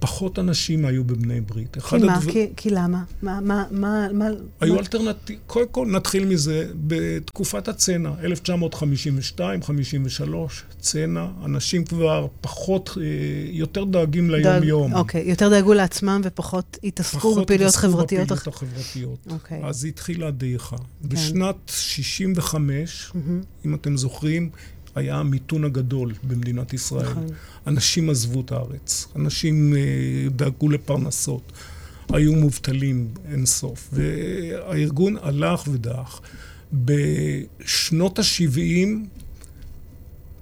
פחות 0.00 0.38
אנשים 0.38 0.84
היו 0.84 1.04
בבני 1.04 1.40
ברית. 1.40 1.76
כי 1.78 1.98
מה? 1.98 2.16
הדבר... 2.16 2.32
כי, 2.32 2.46
כי 2.56 2.70
למה? 2.70 3.02
מה, 3.22 3.40
מה, 3.40 3.64
מה, 3.70 4.06
מה... 4.12 4.26
היו 4.60 4.74
מה... 4.74 4.80
אלטרנטיב... 4.80 5.38
קודם 5.46 5.68
כל 5.70 5.86
נתחיל 5.86 6.24
מזה, 6.24 6.68
בתקופת 6.74 7.68
הצנע, 7.68 8.10
1952, 8.22 9.62
53, 9.62 10.64
צנע, 10.78 11.26
אנשים 11.44 11.84
כבר 11.84 12.26
פחות, 12.40 12.90
אה, 13.00 13.04
יותר 13.50 13.84
דואגים 13.84 14.30
ליום-יום. 14.30 14.94
אוקיי, 14.94 15.24
יותר 15.26 15.48
דאגו 15.48 15.74
לעצמם 15.74 16.20
ופחות 16.24 16.78
התעסקו 16.84 17.34
בפעילויות 17.34 17.74
חברתיות. 17.74 18.28
פחות 18.28 18.38
התעסקו 18.38 18.66
בפעילויות 18.66 19.18
החברתיות. 19.20 19.26
אוקיי. 19.30 19.60
אז 19.64 19.84
התחילה 19.84 20.26
הדעיכה. 20.28 20.76
כן. 20.76 21.08
בשנת 21.08 21.56
65, 21.66 23.10
mm-hmm. 23.12 23.16
אם 23.64 23.74
אתם 23.74 23.96
זוכרים, 23.96 24.50
היה 24.94 25.16
המיתון 25.16 25.64
הגדול 25.64 26.12
במדינת 26.22 26.72
ישראל. 26.72 27.10
נכון. 27.10 27.26
אנשים 27.66 28.10
עזבו 28.10 28.40
את 28.40 28.52
הארץ, 28.52 29.08
אנשים 29.16 29.76
אה, 29.76 29.80
דאגו 30.30 30.68
לפרנסות, 30.68 31.52
היו 32.12 32.32
מובטלים 32.32 33.08
אין 33.24 33.46
סוף, 33.46 33.90
והארגון 33.92 35.16
הלך 35.22 35.68
ודעך. 35.72 36.20
בשנות 36.72 38.18
ה-70 38.18 38.88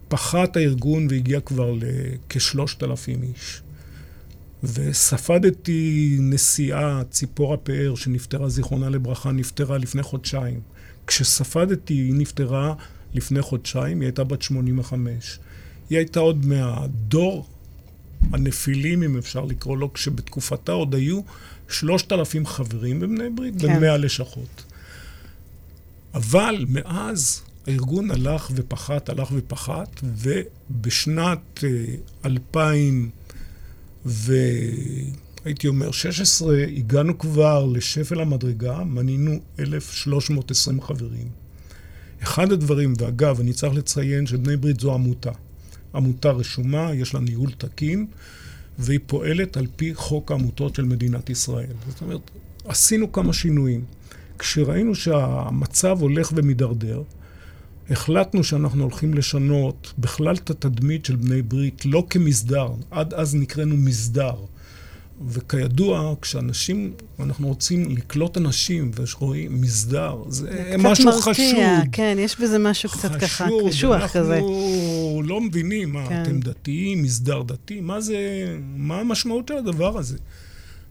פחת 0.08 0.56
הארגון 0.56 1.06
והגיע 1.10 1.40
כבר 1.40 1.74
לכשלושת 1.80 2.82
אלפים 2.82 3.22
איש. 3.22 3.62
וספדתי 4.62 6.16
נשיאה, 6.20 7.02
ציפורה 7.10 7.56
פאר, 7.56 7.94
שנפטרה, 7.94 8.48
זיכרונה 8.48 8.88
לברכה, 8.88 9.32
נפטרה 9.32 9.78
לפני 9.78 10.02
חודשיים. 10.02 10.60
כשספדתי, 11.06 11.94
היא 11.94 12.14
נפטרה 12.14 12.74
לפני 13.14 13.42
חודשיים, 13.42 14.00
היא 14.00 14.06
הייתה 14.06 14.24
בת 14.24 14.42
85. 14.42 15.38
היא 15.90 15.98
הייתה 15.98 16.20
עוד 16.20 16.46
מהדור 16.46 17.46
הנפילים, 18.32 19.02
אם 19.02 19.18
אפשר 19.18 19.44
לקרוא 19.44 19.76
לו, 19.76 19.92
כשבתקופתה 19.92 20.72
עוד 20.72 20.94
היו 20.94 21.20
3,000 21.68 22.46
חברים 22.46 23.00
בבני 23.00 23.30
ברית, 23.34 23.60
כן. 23.60 23.76
במאה 23.76 23.96
לשכות. 23.96 24.64
אבל 26.14 26.66
מאז 26.68 27.42
הארגון 27.66 28.10
הלך 28.10 28.50
ופחת, 28.54 29.08
הלך 29.08 29.28
ופחת, 29.32 30.00
ובשנת 30.02 31.64
2000 32.24 33.10
אה, 34.06 34.10
והייתי 35.44 35.68
אומר 35.68 35.90
16, 35.90 36.64
הגענו 36.76 37.18
כבר 37.18 37.66
לשפל 37.66 38.20
המדרגה, 38.20 38.84
מנינו 38.84 39.38
1,320 39.58 40.82
חברים. 40.82 41.28
אחד 42.22 42.52
הדברים, 42.52 42.94
ואגב, 42.98 43.40
אני 43.40 43.52
צריך 43.52 43.74
לציין 43.74 44.26
שבני 44.26 44.56
ברית 44.56 44.80
זו 44.80 44.94
עמותה. 44.94 45.30
עמותה 45.94 46.30
רשומה, 46.30 46.90
יש 46.94 47.14
לה 47.14 47.20
ניהול 47.20 47.50
תקין, 47.58 48.06
והיא 48.78 49.00
פועלת 49.06 49.56
על 49.56 49.66
פי 49.76 49.94
חוק 49.94 50.30
העמותות 50.30 50.74
של 50.74 50.84
מדינת 50.84 51.30
ישראל. 51.30 51.72
זאת 51.88 52.02
אומרת, 52.02 52.30
עשינו 52.64 53.12
כמה 53.12 53.32
שינויים. 53.32 53.84
כשראינו 54.38 54.94
שהמצב 54.94 55.98
הולך 56.00 56.32
ומידרדר, 56.36 57.02
החלטנו 57.90 58.44
שאנחנו 58.44 58.82
הולכים 58.82 59.14
לשנות 59.14 59.92
בכלל 59.98 60.34
את 60.34 60.50
התדמית 60.50 61.04
של 61.04 61.16
בני 61.16 61.42
ברית, 61.42 61.86
לא 61.86 62.06
כמסדר, 62.10 62.68
עד 62.90 63.14
אז 63.14 63.34
נקראנו 63.34 63.76
מסדר. 63.76 64.34
וכידוע, 65.26 66.14
כשאנשים, 66.22 66.92
אנחנו 67.20 67.48
רוצים 67.48 67.96
לקלוט 67.96 68.36
אנשים, 68.36 68.90
ורואים 69.20 69.60
מסדר, 69.60 70.22
זה 70.28 70.74
משהו 70.78 71.04
מרתיע, 71.04 71.22
חשוב. 71.22 71.60
כן, 71.92 72.16
יש 72.20 72.40
בזה 72.40 72.58
משהו 72.58 72.88
קצת 72.88 73.16
ככה 73.20 73.46
קשוח 73.68 74.06
כזה. 74.12 74.34
אנחנו 74.34 75.22
לא 75.24 75.40
מבינים, 75.40 75.92
מה, 75.92 76.08
כן. 76.08 76.22
אתם 76.22 76.40
דתיים, 76.40 77.02
מסדר 77.02 77.42
דתי, 77.42 77.80
מה 77.80 78.00
זה, 78.00 78.18
מה 78.76 79.00
המשמעות 79.00 79.48
של 79.48 79.56
הדבר 79.56 79.98
הזה? 79.98 80.16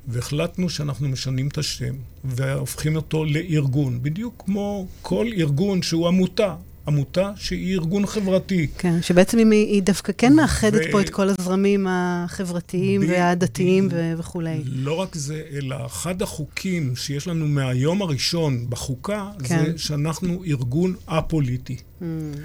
והחלטנו 0.07 0.69
שאנחנו 0.69 1.09
משנים 1.09 1.47
את 1.47 1.57
השם, 1.57 1.95
והופכים 2.23 2.95
אותו 2.95 3.25
לארגון, 3.25 3.99
בדיוק 4.03 4.43
כמו 4.45 4.87
כל 5.01 5.27
ארגון 5.37 5.81
שהוא 5.81 6.07
עמותה. 6.07 6.55
עמותה 6.87 7.31
שהיא 7.35 7.73
ארגון 7.73 8.05
חברתי. 8.05 8.67
כן, 8.77 9.01
שבעצם 9.01 9.37
היא, 9.37 9.47
היא 9.51 9.83
דווקא 9.83 10.13
כן 10.17 10.33
מאחדת 10.33 10.81
ו... 10.89 10.91
פה 10.91 11.01
את 11.01 11.09
כל 11.09 11.29
הזרמים 11.29 11.87
החברתיים 11.89 13.01
ב... 13.01 13.05
והדתיים 13.09 13.89
ב... 13.89 13.93
וכולי. 14.17 14.61
לא 14.65 14.93
רק 14.93 15.15
זה, 15.15 15.41
אלא 15.51 15.85
אחד 15.85 16.21
החוקים 16.21 16.95
שיש 16.95 17.27
לנו 17.27 17.47
מהיום 17.47 18.01
הראשון 18.01 18.65
בחוקה, 18.69 19.29
כן. 19.43 19.65
זה 19.65 19.77
שאנחנו 19.77 20.43
ארגון 20.43 20.95
א-פוליטי. 21.07 21.75
Mm, 21.75 22.03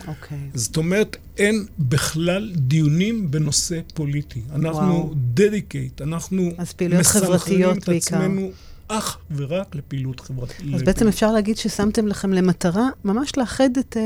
אוקיי. 0.08 0.38
זאת 0.54 0.76
אומרת, 0.76 1.16
אין 1.38 1.66
בכלל 1.78 2.52
דיונים 2.56 3.30
בנושא 3.30 3.80
פוליטי. 3.94 4.40
אנחנו 4.54 5.14
דדיקייט, 5.34 6.02
אנחנו 6.02 6.50
מסנכרנים 6.98 7.70
את 7.70 7.88
בעיקר. 7.88 8.16
עצמנו 8.16 8.50
אך 8.98 9.18
ורק 9.30 9.74
לפעילות 9.74 10.20
חברתית. 10.20 10.74
אז. 10.74 10.82
בעצם 10.82 11.08
אפשר 11.08 11.32
להגיד 11.32 11.56
ששמתם 11.56 12.06
לכם 12.06 12.32
למטרה 12.32 12.88
ממש 13.04 13.36
לאחד 13.36 13.70
את... 13.78 13.96
אה, 13.96 14.02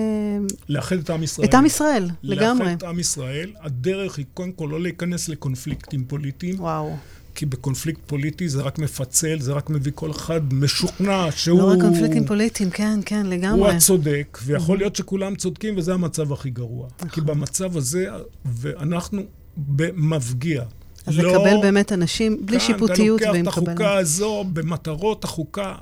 לאחד 0.69 0.97
את 0.97 1.11
עם 1.11 1.23
ישראל. 1.23 1.49
את 1.49 1.55
עם 1.55 1.67
ישראל, 1.67 2.11
לגמרי. 2.23 2.65
לאחד 2.65 2.77
את 2.77 2.83
עם 2.83 2.99
ישראל. 2.99 3.53
הדרך 3.61 4.19
היא 4.19 4.27
קודם 4.35 4.53
כל 4.53 4.69
לא 4.71 4.81
להיכנס 4.81 5.29
לקונפליקטים 5.29 6.05
פוליטיים. 6.05 6.61
וואו. 6.61 6.97
כי 7.35 7.47
בקונפליקט 7.47 8.01
פוליטי 8.07 8.49
זה 8.49 8.63
רק 8.63 8.79
מפצל, 8.79 9.41
זה 9.41 9.53
רק 9.53 9.71
מביא 9.71 9.93
כל 9.95 10.11
אחד 10.11 10.55
משוכנע 10.55 11.27
שהוא... 11.31 11.59
לא 11.59 11.71
רק 11.71 11.81
קונפליקטים 11.81 12.27
פוליטיים, 12.27 12.71
כן, 12.71 13.01
כן, 13.07 13.27
לגמרי. 13.27 13.61
הוא 13.61 13.69
הצודק, 13.69 14.39
ויכול 14.45 14.79
להיות 14.79 14.97
שכולם 14.97 15.35
צודקים, 15.35 15.77
וזה 15.77 15.95
המצב 15.95 16.33
הכי 16.33 16.51
גרוע. 16.51 16.89
נכון. 16.97 17.09
כי 17.09 17.21
במצב 17.21 17.77
הזה, 17.77 18.07
ואנחנו 18.45 19.23
במפגיע. 19.57 20.63
אז 21.07 21.19
לא, 21.19 21.33
לקבל 21.33 21.61
באמת 21.63 21.93
אנשים 21.93 22.39
בלי 22.47 22.61
שיפוטיות 22.61 23.23
ועם 23.23 23.31
קבלה. 23.33 23.41
אתה 23.41 23.61
לוקח 23.61 23.63
את 23.63 23.69
החוקה 23.69 23.97
הזו 23.97 24.45
במטרות 24.53 25.25
החוקה, 25.25 25.75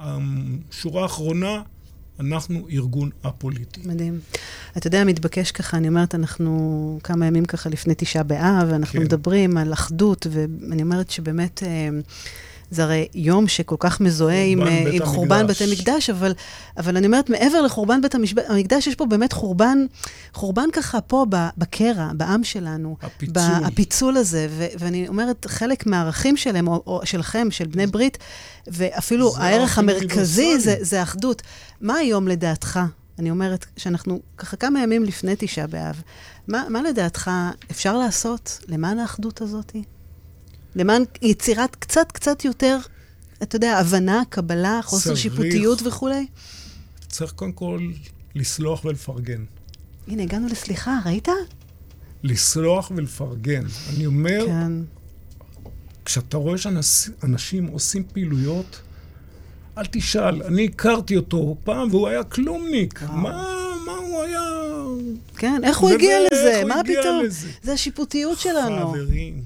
השורה 0.70 1.02
האחרונה, 1.02 1.62
אנחנו 2.20 2.66
ארגון 2.70 3.10
א-פוליטי. 3.22 3.80
מדהים. 3.84 4.20
אתה 4.76 4.86
יודע, 4.86 5.04
מתבקש 5.04 5.50
ככה, 5.50 5.76
אני 5.76 5.88
אומרת, 5.88 6.14
אנחנו 6.14 6.98
כמה 7.02 7.26
ימים 7.26 7.44
ככה 7.44 7.68
לפני 7.70 7.94
תשעה 7.96 8.22
באב, 8.22 8.68
ואנחנו 8.68 8.98
כן. 8.98 9.04
מדברים 9.04 9.56
על 9.56 9.72
אחדות, 9.72 10.26
ואני 10.30 10.82
אומרת 10.82 11.10
שבאמת... 11.10 11.62
אה, 11.62 11.88
זה 12.74 12.82
הרי 12.82 13.08
יום 13.14 13.48
שכל 13.48 13.76
כך 13.78 14.00
מזוהה 14.00 14.44
עם, 14.44 14.62
אה, 14.62 14.84
עם 14.92 15.04
חורבן 15.04 15.46
בתי 15.46 15.64
מקדש, 15.72 16.10
אבל, 16.10 16.32
אבל 16.76 16.96
אני 16.96 17.06
אומרת, 17.06 17.30
מעבר 17.30 17.62
לחורבן 17.62 18.00
בית 18.00 18.14
המקדש, 18.48 18.86
יש 18.86 18.94
פה 18.94 19.06
באמת 19.06 19.32
חורבן, 19.32 19.78
חורבן 20.32 20.68
ככה 20.72 21.00
פה 21.00 21.26
בקרע, 21.58 22.10
בעם 22.16 22.44
שלנו. 22.44 22.96
הפיצול. 23.02 23.64
הפיצול 23.64 24.16
הזה, 24.16 24.46
ו, 24.50 24.66
ואני 24.78 25.08
אומרת, 25.08 25.46
חלק 25.48 25.86
מהערכים 25.86 26.36
שלהם, 26.36 26.68
או, 26.68 26.82
או 26.86 27.00
שלכם, 27.04 27.50
של 27.50 27.66
בני 27.66 27.86
ברית, 27.86 28.18
ואפילו 28.66 29.36
הערך 29.36 29.78
המרכזי 29.78 30.58
זה, 30.58 30.76
זה 30.80 31.02
אחדות. 31.02 31.42
מה 31.80 31.94
היום 31.94 32.28
לדעתך? 32.28 32.80
אני 33.18 33.30
אומרת, 33.30 33.66
שאנחנו 33.76 34.20
ככה 34.36 34.56
כמה 34.56 34.82
ימים 34.82 35.04
לפני 35.04 35.34
תשעה 35.38 35.66
באב, 35.66 36.02
מה, 36.48 36.64
מה 36.68 36.82
לדעתך 36.82 37.30
אפשר 37.70 37.98
לעשות 37.98 38.58
למען 38.68 38.98
האחדות 38.98 39.40
הזאתי? 39.40 39.82
למען 40.76 41.02
יצירת 41.22 41.76
קצת 41.76 42.12
קצת 42.12 42.44
יותר, 42.44 42.78
אתה 43.42 43.56
יודע, 43.56 43.78
הבנה, 43.78 44.22
קבלה, 44.28 44.80
חוסר 44.82 45.04
צריך, 45.04 45.18
שיפוטיות 45.18 45.82
וכולי? 45.82 46.26
צריך 47.08 47.32
קודם 47.32 47.52
כל 47.52 47.90
לסלוח 48.34 48.84
ולפרגן. 48.84 49.44
הנה, 50.08 50.22
הגענו 50.22 50.48
לסליחה, 50.48 50.98
ראית? 51.06 51.28
לסלוח 52.22 52.92
ולפרגן. 52.96 53.64
אני 53.94 54.06
אומר, 54.06 54.46
כן. 54.46 54.72
כשאתה 56.04 56.36
רואה 56.36 56.58
שאנשים 56.58 57.66
עושים 57.66 58.04
פעילויות, 58.12 58.80
אל 59.78 59.86
תשאל, 59.90 60.42
אני 60.42 60.64
הכרתי 60.64 61.16
אותו 61.16 61.56
פעם 61.64 61.88
והוא 61.90 62.08
היה 62.08 62.24
כלומניק. 62.24 63.02
מה, 63.02 63.46
מה 63.86 63.92
הוא 63.92 64.22
היה... 64.22 64.40
כן, 65.36 65.60
איך 65.64 65.78
הוא 65.78 65.90
הגיע 65.90 66.18
לזה? 66.32 66.62
מה 66.66 66.80
פתאום? 66.84 67.22
זה 67.62 67.72
השיפוטיות 67.72 68.38
שלנו. 68.38 68.92
חברים. 68.92 69.42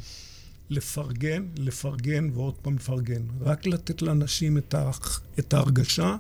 לפרגן, 0.71 1.45
לפרגן 1.57 2.31
ועוד 2.35 2.55
פעם 2.63 2.77
לפרגן. 2.77 3.23
רק 3.41 3.67
לתת 3.67 4.03
לאנשים 4.03 4.59
את, 4.59 4.75
ה, 4.75 4.91
את 5.39 5.55
ההרגשה 5.55 6.17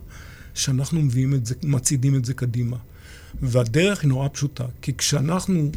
שאנחנו 0.55 1.03
מביאים 1.03 1.35
את 1.35 1.47
זה, 1.47 1.55
מצעידים 1.63 2.15
את 2.15 2.25
זה 2.25 2.35
קדימה. 2.35 2.77
והדרך 3.43 4.03
היא 4.03 4.09
נורא 4.09 4.29
פשוטה, 4.29 4.65
כי 4.83 4.95
כשאנחנו 4.95 5.71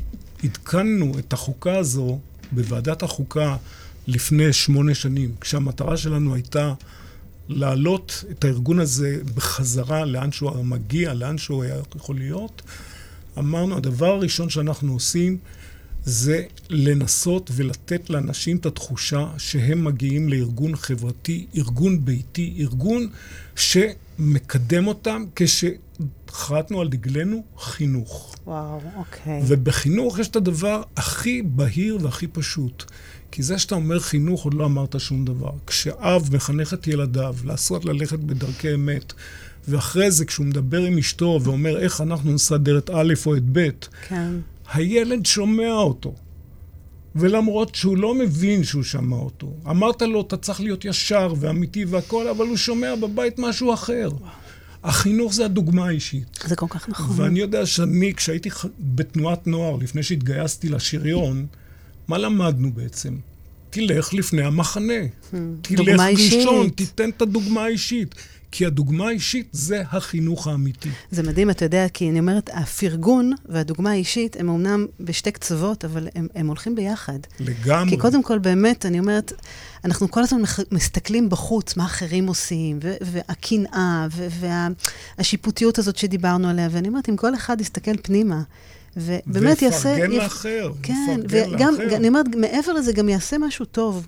עדכנו 0.44 1.20
את 1.20 1.34
החוקה 1.34 1.78
הזו 1.78 2.20
בוועדת 2.52 3.04
החוקה 3.04 3.58
לפני 4.08 4.54
שמונה 4.54 4.96
שנים, 4.96 5.36
כשהמטרה 5.42 5.98
שלנו 5.98 6.34
הייתה 6.36 6.74
להעלות 7.50 8.24
את 8.32 8.46
הארגון 8.46 8.80
הזה 8.80 9.22
בחזרה 9.36 10.06
לאן 10.06 10.32
שהוא 10.32 10.66
מגיע, 10.66 11.14
לאן 11.14 11.38
שהוא 11.38 11.64
היה 11.64 11.76
יכול 11.96 12.16
להיות, 12.16 12.62
אמרנו, 13.38 13.78
הדבר 13.78 14.14
הראשון 14.14 14.50
שאנחנו 14.50 14.94
עושים 14.94 15.38
זה 16.06 16.44
לנסות 16.70 17.52
ולתת 17.54 18.10
לאנשים 18.10 18.58
את 18.58 18.66
התחושה 18.66 19.28
שהם 19.38 19.84
מגיעים 19.84 20.30
לארגון 20.30 20.76
חברתי, 20.76 21.46
ארגון 21.56 22.06
ביתי, 22.06 22.56
ארגון 22.60 23.08
שמקדם 23.56 24.88
אותם 24.88 25.24
כשחרטנו 25.36 26.82
על 26.82 26.88
דגלנו 26.88 27.44
חינוך. 27.58 28.36
וואו, 28.46 28.82
אוקיי. 28.96 29.42
ובחינוך 29.48 30.20
יש 30.20 30.28
את 30.28 30.36
הדבר 30.36 30.82
הכי 30.98 31.42
בהיר 31.42 31.98
והכי 32.02 32.28
פשוט. 32.28 32.84
כי 33.32 33.44
זה 33.44 33.60
שאתה 33.60 33.76
אומר 33.76 34.00
חינוך, 34.00 34.44
עוד 34.44 34.54
לא 34.54 34.66
אמרת 34.66 35.00
שום 35.00 35.26
דבר. 35.26 35.52
כשאב 35.68 36.30
מחנך 36.36 36.74
את 36.74 36.88
ילדיו 36.88 37.36
לעשות 37.44 37.86
ללכת 37.86 38.20
בדרכי 38.20 38.74
אמת, 38.74 39.14
ואחרי 39.68 40.12
זה 40.12 40.26
כשהוא 40.26 40.46
מדבר 40.46 40.82
עם 40.82 40.98
אשתו 40.98 41.40
ואומר 41.44 41.80
איך 41.80 42.02
אנחנו 42.02 42.34
נסדר 42.34 42.78
את 42.78 42.90
א' 42.90 43.14
או 43.26 43.36
את 43.36 43.44
ב', 43.52 43.70
כן. 44.08 44.32
הילד 44.74 45.26
שומע 45.26 45.74
אותו. 45.74 46.16
ולמרות 47.16 47.76
שהוא 47.76 47.98
לא 47.98 48.16
מבין 48.16 48.64
שהוא 48.64 48.84
שמע 48.84 49.16
אותו, 49.18 49.54
אמרת 49.70 50.02
לו, 50.02 50.22
אתה 50.22 50.38
צריך 50.38 50.62
להיות 50.62 50.86
ישר 50.86 51.34
ואמיתי 51.40 51.86
והכול, 51.86 52.28
אבל 52.28 52.48
הוא 52.48 52.58
שומע 52.58 52.96
בבית 52.96 53.40
משהו 53.40 53.74
אחר. 53.74 54.10
החינוך 54.84 55.34
זה 55.34 55.46
הדוגמה 55.46 55.88
האישית. 55.88 56.40
זה 56.46 56.56
כל 56.56 56.66
כך 56.70 56.90
נכון. 56.90 57.20
ואני 57.20 57.40
יודע 57.40 57.66
שאני, 57.66 58.14
כשהייתי 58.14 58.50
בתנועת 58.80 59.48
נוער, 59.48 59.76
לפני 59.76 60.04
שהתגייסתי 60.04 60.70
לשריון, 60.70 61.46
מה 62.08 62.18
למדנו 62.18 62.72
בעצם? 62.72 63.16
תלך 63.70 64.14
לפני 64.14 64.44
המחנה. 64.44 64.94
Hmm. 65.04 65.36
תלך 65.62 66.02
ראשון, 66.02 66.70
תיתן 66.70 67.10
את 67.10 67.22
הדוגמה 67.22 67.64
האישית. 67.64 68.16
כי 68.52 68.66
הדוגמה 68.66 69.08
האישית 69.08 69.48
זה 69.52 69.84
החינוך 69.92 70.48
האמיתי. 70.48 70.90
זה 71.12 71.24
מדהים, 71.24 71.50
אתה 71.50 71.66
יודע, 71.66 71.90
כי 71.90 72.10
אני 72.10 72.20
אומרת, 72.20 72.50
הפרגון 72.54 73.34
והדוגמה 73.46 73.92
האישית 73.92 74.36
הם 74.40 74.50
אמנם 74.50 74.86
בשתי 75.00 75.32
קצוות, 75.32 75.86
אבל 75.86 76.08
הם, 76.16 76.28
הם 76.36 76.48
הולכים 76.48 76.76
ביחד. 76.76 77.20
לגמרי. 77.40 77.90
כי 77.90 77.98
קודם 77.98 78.24
כל, 78.24 78.40
באמת, 78.40 78.86
אני 78.86 79.00
אומרת, 79.00 79.34
אנחנו 79.86 80.12
כל 80.12 80.24
הזמן 80.24 80.42
מסתכלים 80.72 81.30
בחוץ, 81.30 81.78
מה 81.78 81.86
אחרים 81.86 82.28
עושים, 82.28 82.80
והקנאה, 82.82 84.08
והשיפוטיות 85.18 85.80
הזאת 85.80 85.98
שדיברנו 85.98 86.50
עליה, 86.50 86.68
ואני 86.72 86.88
אומרת, 86.88 87.10
אם 87.10 87.16
כל 87.16 87.36
אחד 87.36 87.62
יסתכל 87.62 87.98
פנימה, 88.02 88.42
ובאמת 88.98 89.62
יעשה... 89.62 89.90
ויפרגן 89.90 90.12
לאחר. 90.12 90.72
כן, 90.84 91.20
וגם, 91.30 91.76
אני 91.96 92.08
אומרת, 92.08 92.26
מעבר 92.36 92.74
לזה, 92.74 92.92
גם 92.94 93.10
יעשה 93.10 93.38
משהו 93.38 93.66
טוב. 93.66 94.08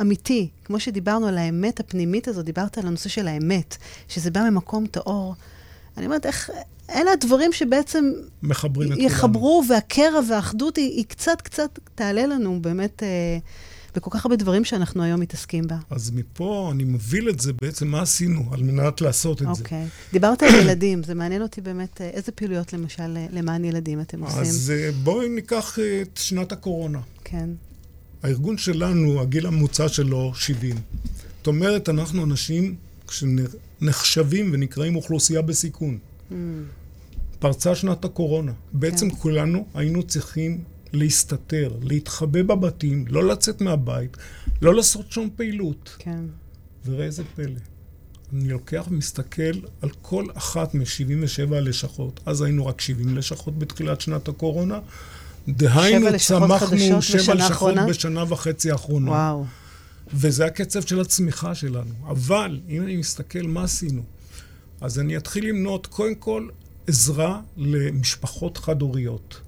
אמיתי, 0.00 0.48
כמו 0.64 0.80
שדיברנו 0.80 1.26
על 1.26 1.38
האמת 1.38 1.80
הפנימית 1.80 2.28
הזו, 2.28 2.42
דיברת 2.42 2.78
על 2.78 2.86
הנושא 2.86 3.08
של 3.08 3.28
האמת, 3.28 3.76
שזה 4.08 4.30
בא 4.30 4.50
ממקום 4.50 4.86
טהור. 4.86 5.34
אני 5.96 6.06
אומרת, 6.06 6.26
איך, 6.26 6.50
אלה 6.94 7.12
הדברים 7.12 7.52
שבעצם... 7.52 8.12
מחברים 8.42 8.92
את 8.92 8.94
כולנו. 8.94 9.10
יחברו, 9.10 9.62
והקרע 9.68 10.20
והאחדות 10.28 10.76
היא, 10.76 10.90
היא 10.90 11.04
קצת 11.04 11.40
קצת 11.40 11.78
תעלה 11.94 12.26
לנו 12.26 12.58
באמת 12.62 13.02
אה, 13.02 13.38
בכל 13.94 14.10
כך 14.10 14.24
הרבה 14.24 14.36
דברים 14.36 14.64
שאנחנו 14.64 15.02
היום 15.02 15.20
מתעסקים 15.20 15.66
בה. 15.66 15.76
אז 15.90 16.10
מפה 16.10 16.70
אני 16.72 16.84
מוביל 16.84 17.28
את 17.28 17.40
זה 17.40 17.52
בעצם, 17.62 17.88
מה 17.88 18.02
עשינו 18.02 18.44
על 18.52 18.62
מנת 18.62 19.00
לעשות 19.00 19.42
את 19.42 19.46
okay. 19.46 19.54
זה. 19.54 19.62
אוקיי. 19.62 19.86
דיברת 20.12 20.42
על 20.42 20.54
ילדים, 20.54 21.02
זה 21.02 21.14
מעניין 21.14 21.42
אותי 21.42 21.60
באמת, 21.60 22.00
אה, 22.00 22.08
איזה 22.08 22.32
פעילויות 22.32 22.72
למשל 22.72 23.16
אה, 23.16 23.26
למען 23.32 23.64
ילדים 23.64 24.00
אתם 24.00 24.24
עושים? 24.24 24.40
אז 24.40 24.72
אה, 24.76 24.90
בואי 25.02 25.28
ניקח 25.28 25.78
את 25.78 26.16
שנת 26.16 26.52
הקורונה. 26.52 27.00
כן. 27.24 27.48
הארגון 28.22 28.58
שלנו, 28.58 29.20
הגיל 29.20 29.46
הממוצע 29.46 29.88
שלו 29.88 30.32
70. 30.34 30.76
זאת 31.38 31.46
אומרת, 31.46 31.88
אנחנו 31.88 32.24
אנשים 32.24 32.74
שנחשבים 33.10 34.50
ונקראים 34.52 34.96
אוכלוסייה 34.96 35.42
בסיכון. 35.42 35.98
Mm. 36.30 36.34
פרצה 37.38 37.74
שנת 37.74 38.04
הקורונה. 38.04 38.52
בעצם 38.72 39.10
כן. 39.10 39.16
כולנו 39.16 39.66
היינו 39.74 40.02
צריכים 40.02 40.64
להסתתר, 40.92 41.72
להתחבא 41.82 42.42
בבתים, 42.42 43.04
לא 43.08 43.28
לצאת 43.28 43.60
מהבית, 43.60 44.16
לא 44.62 44.74
לעשות 44.74 45.12
שום 45.12 45.28
פעילות. 45.36 45.96
כן. 45.98 46.24
וראה 46.86 47.04
איזה 47.04 47.22
פלא. 47.34 47.60
אני 48.32 48.48
לוקח 48.48 48.86
ומסתכל 48.90 49.52
על 49.82 49.90
כל 50.02 50.24
אחת 50.34 50.74
מ-77 50.74 51.54
הלשכות. 51.54 52.20
אז 52.26 52.42
היינו 52.42 52.66
רק 52.66 52.80
70 52.80 53.16
לשכות 53.16 53.58
בתחילת 53.58 54.00
שנת 54.00 54.28
הקורונה. 54.28 54.80
דהיינו, 55.48 56.06
צמחנו 56.18 57.02
שבע 57.02 57.34
לשכות 57.34 57.74
בשנה 57.88 58.24
וחצי 58.28 58.70
האחרונה. 58.70 59.10
וואו. 59.10 59.44
וזה 60.14 60.46
הקצב 60.46 60.80
של 60.82 61.00
הצמיחה 61.00 61.54
שלנו. 61.54 61.94
אבל, 62.08 62.60
אם 62.68 62.82
אני 62.82 62.96
מסתכל 62.96 63.42
מה 63.42 63.64
עשינו, 63.64 64.02
אז 64.80 64.98
אני 64.98 65.16
אתחיל 65.16 65.48
למנות 65.48 65.86
קודם 65.86 66.14
כל 66.14 66.48
עזרה 66.86 67.40
למשפחות 67.56 68.56
חד-הוריות. 68.56 69.40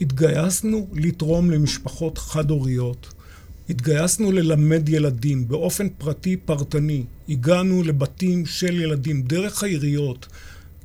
התגייסנו 0.00 0.86
לתרום 0.92 1.50
למשפחות 1.50 2.18
חד-הוריות. 2.18 3.12
התגייסנו 3.70 4.32
ללמד 4.32 4.88
ילדים 4.88 5.48
באופן 5.48 5.88
פרטי 5.88 6.36
פרטני. 6.36 7.04
הגענו 7.28 7.82
לבתים 7.82 8.46
של 8.46 8.80
ילדים 8.80 9.22
דרך 9.22 9.62
העיריות. 9.62 10.26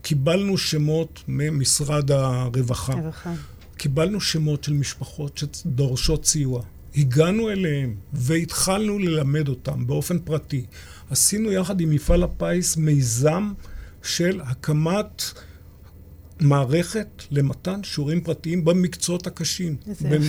קיבלנו 0.01 0.57
שמות 0.57 1.23
ממשרד 1.27 2.11
הרווחה. 2.11 2.93
הרווחה. 2.93 3.33
קיבלנו 3.77 4.21
שמות 4.21 4.63
של 4.63 4.73
משפחות 4.73 5.37
שדורשות 5.37 6.25
סיוע. 6.25 6.61
הגענו 6.95 7.49
אליהם 7.49 7.95
והתחלנו 8.13 8.99
ללמד 8.99 9.47
אותם 9.47 9.87
באופן 9.87 10.19
פרטי. 10.19 10.65
עשינו 11.09 11.51
יחד 11.51 11.81
עם 11.81 11.89
מפעל 11.89 12.23
הפיס 12.23 12.77
מיזם 12.77 13.53
של 14.03 14.41
הקמת 14.43 15.23
מערכת 16.39 17.23
למתן 17.31 17.83
שיעורים 17.83 18.21
פרטיים 18.21 18.65
במקצועות 18.65 19.27
הקשים. 19.27 19.75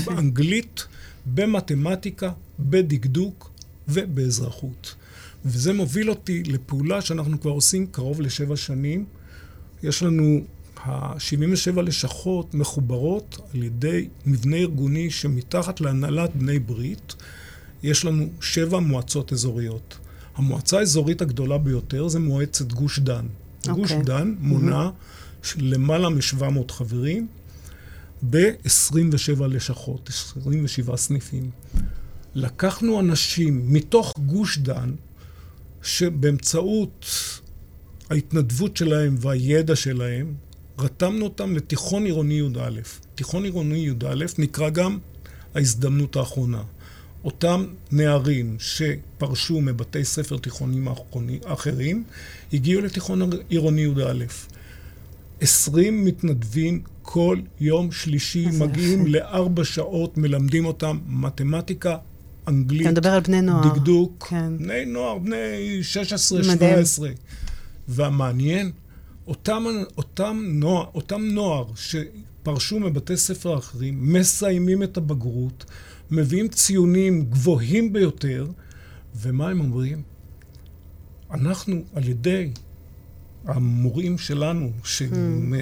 באנגלית, 0.07 0.87
במתמטיקה, 1.27 2.33
בדקדוק 2.61 3.51
ובאזרחות. 3.89 4.95
וזה 5.45 5.73
מוביל 5.73 6.11
אותי 6.11 6.43
לפעולה 6.43 7.01
שאנחנו 7.01 7.41
כבר 7.41 7.51
עושים 7.51 7.87
קרוב 7.87 8.21
לשבע 8.21 8.57
שנים. 8.57 9.05
יש 9.83 10.03
לנו 10.03 10.41
ה-77 10.77 11.81
לשכות 11.81 12.55
מחוברות 12.55 13.39
על 13.55 13.63
ידי 13.63 14.09
מבנה 14.27 14.57
ארגוני 14.57 15.11
שמתחת 15.11 15.81
להנהלת 15.81 16.37
בני 16.37 16.59
ברית 16.59 17.15
יש 17.83 18.05
לנו 18.05 18.29
שבע 18.41 18.79
מועצות 18.79 19.33
אזוריות. 19.33 19.99
המועצה 20.35 20.79
האזורית 20.79 21.23
הגדולה 21.23 21.59
ביותר 21.59 22.09
זה 22.09 22.19
מועצת 22.19 22.73
גוש 22.73 22.99
דן. 22.99 23.27
Okay. 23.63 23.71
גוש 23.71 23.93
אוקיי. 23.93 24.05
דן 24.05 24.35
מונה 24.41 24.91
mm-hmm. 24.91 25.55
למעלה 25.59 26.09
מ-700 26.09 26.73
חברים 26.73 27.27
ב-27 28.31 29.47
לשכות, 29.49 30.11
27 30.37 30.97
סניפים. 30.97 31.51
לקחנו 32.35 33.01
אנשים 33.01 33.73
מתוך 33.73 34.15
גוש 34.27 34.59
דן, 34.59 34.95
שבאמצעות 35.83 37.07
ההתנדבות 38.13 38.77
שלהם 38.77 39.17
והידע 39.21 39.77
שלהם, 39.77 40.35
רתמנו 40.79 41.25
אותם 41.25 41.57
לתיכון 41.57 42.05
עירוני 42.05 42.35
י"א. 42.35 42.81
תיכון 43.15 43.45
עירוני 43.45 43.79
י"א 43.79 44.25
נקרא 44.39 44.71
גם 44.71 44.99
ההזדמנות 45.55 46.17
האחרונה. 46.17 46.63
אותם 47.25 47.67
נערים 47.93 48.57
שפרשו 48.59 49.61
מבתי 49.61 50.05
ספר 50.05 50.39
תיכונים 50.39 50.89
אחרים, 51.45 52.05
הגיעו 52.53 52.83
לתיכון 52.83 53.31
עירוני 53.49 53.81
י"א. 53.83 54.25
עשרים 55.41 56.05
מתנדבים 56.05 56.83
כל 57.03 57.39
יום 57.61 57.93
שלישי 57.93 58.47
מגיעים 58.59 59.07
לארבע 59.07 59.65
שעות, 59.65 60.19
מלמדים 60.19 60.65
אותם 60.65 60.99
מתמטיקה, 61.07 61.97
אנגלית, 62.49 62.83
אתה 62.83 62.91
מדבר 62.91 63.11
על 63.11 63.21
בני 63.21 63.43
נוער. 63.43 63.69
דקדוק. 63.69 64.27
כן. 64.31 64.59
בני 64.59 64.85
נוער, 64.85 65.19
בני 65.19 65.79
16, 65.83 66.45
17. 66.45 67.11
והמעניין, 67.89 68.71
אותם, 69.27 69.65
אותם, 69.97 70.43
נוער, 70.49 70.87
אותם 70.95 71.23
נוער 71.23 71.65
שפרשו 71.75 72.81
מבתי 72.81 73.17
ספר 73.17 73.59
אחרים, 73.59 74.13
מסיימים 74.13 74.83
את 74.83 74.97
הבגרות, 74.97 75.65
מביאים 76.11 76.49
ציונים 76.49 77.25
גבוהים 77.25 77.93
ביותר, 77.93 78.47
ומה 79.17 79.49
הם 79.49 79.61
אומרים? 79.61 80.03
אנחנו, 81.31 81.83
על 81.95 82.09
ידי 82.09 82.51
המורים 83.45 84.19
שלנו, 84.19 84.71
שהם 84.85 85.53
hmm. 85.53 85.57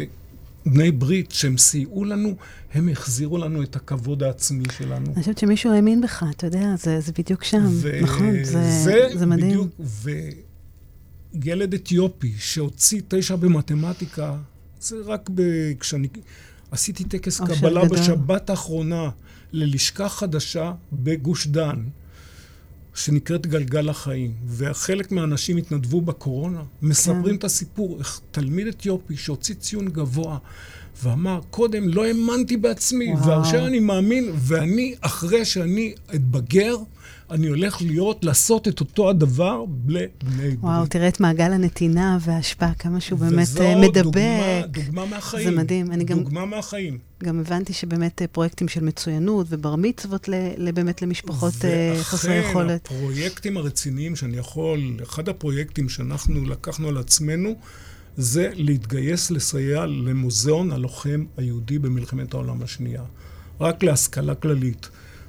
בני 0.67 0.91
ברית, 0.91 1.31
שהם 1.31 1.59
סייעו 1.59 2.05
לנו, 2.05 2.35
הם 2.75 2.89
החזירו 2.89 3.39
לנו 3.39 3.63
את 3.63 3.77
הכבוד 3.77 4.23
העצמי 4.23 4.65
שלנו. 4.77 5.07
אני 5.07 5.15
חושבת 5.15 5.39
שמישהו 5.39 5.73
האמין 5.73 6.01
בך, 6.01 6.25
אתה 6.31 6.47
יודע, 6.47 6.77
זה, 6.77 7.01
זה 7.01 7.13
בדיוק 7.19 7.45
שם. 7.45 7.65
ו- 7.67 8.01
נכון, 8.03 8.45
זה, 8.45 8.71
זה, 8.85 9.09
זה 9.15 9.27
מדהים. 9.27 9.49
בדיוק, 9.49 9.71
וילד 11.35 11.75
אתיופי 11.75 12.33
שהוציא 12.39 13.03
תשע 13.09 13.37
במתמטיקה, 13.37 14.37
זה 14.81 14.97
רק 15.05 15.31
ב... 15.35 15.43
כשאני 15.81 16.09
עשיתי 16.71 17.05
טקס 17.05 17.41
קבלה 17.41 17.85
בשבת 17.85 18.51
האחרונה 18.51 19.11
ללשכה 19.53 20.09
חדשה 20.09 20.73
בגוש 20.93 21.47
דן. 21.47 21.85
שנקראת 22.95 23.47
גלגל 23.47 23.89
החיים, 23.89 24.35
וחלק 24.47 25.13
מהאנשים 25.13 25.57
התנדבו 25.57 26.01
בקורונה, 26.01 26.63
מספרים 26.83 27.25
כן. 27.25 27.35
את 27.35 27.45
הסיפור, 27.45 27.99
איך 27.99 28.21
תלמיד 28.31 28.67
אתיופי 28.67 29.17
שהוציא 29.17 29.55
ציון 29.55 29.89
גבוה 29.89 30.39
ואמר, 31.03 31.41
קודם 31.51 31.89
לא 31.89 32.05
האמנתי 32.05 32.57
בעצמי, 32.57 33.15
ועכשיו 33.27 33.67
אני 33.67 33.79
מאמין, 33.79 34.31
ואני, 34.35 34.95
אחרי 35.01 35.45
שאני 35.45 35.95
אתבגר, 36.15 36.77
אני 37.31 37.47
הולך 37.47 37.83
להיות, 37.83 38.25
לעשות 38.25 38.69
את 38.69 38.81
אותו 38.81 39.11
הדבר 39.11 39.65
לבני 39.89 40.07
ברית. 40.23 40.59
וואו, 40.61 40.87
תראה 40.87 41.09
את 41.09 41.21
מעגל 41.21 41.53
הנתינה 41.53 42.19
וההשפעה, 42.21 42.75
כמה 42.75 43.01
שהוא 43.01 43.19
באמת 43.19 43.49
אה, 43.61 43.77
מדבק. 43.77 43.97
וזו 43.97 44.03
דוגמה, 44.03 44.67
דוגמה 44.67 45.05
מהחיים. 45.05 45.51
זה 45.51 45.57
מדהים. 45.57 45.93
אני 45.93 46.05
דוגמה 46.05 46.41
גם, 46.41 46.51
מהחיים. 46.51 46.99
גם 47.25 47.41
הבנתי 47.41 47.73
שבאמת 47.73 48.23
אה, 48.23 48.27
פרויקטים 48.27 48.69
של 48.69 48.85
מצוינות 48.85 49.47
ובר 49.51 49.77
מצוות 49.77 50.29
באמת 50.75 51.03
למשפחות 51.03 51.55
אה, 51.65 51.95
חסרי 52.03 52.35
יכולת. 52.35 52.89
ואכן, 52.93 52.95
הפרויקטים 52.97 53.57
הרציניים 53.57 54.17
שאני 54.17 54.37
יכול, 54.37 54.97
אחד 55.03 55.29
הפרויקטים 55.29 55.89
שאנחנו 55.89 56.45
לקחנו 56.45 56.89
על 56.89 56.99
עצמנו, 56.99 57.55
זה 58.17 58.51
להתגייס 58.55 59.31
לסייע 59.31 59.87
למוזיאון 59.87 60.73
הלוחם 60.73 61.25
היהודי 61.37 61.79
במלחמת 61.79 62.35
העולם 62.35 62.63
השנייה. 62.63 63.03
רק 63.61 63.83
להשכלה 63.83 64.35
כללית. 64.35 64.89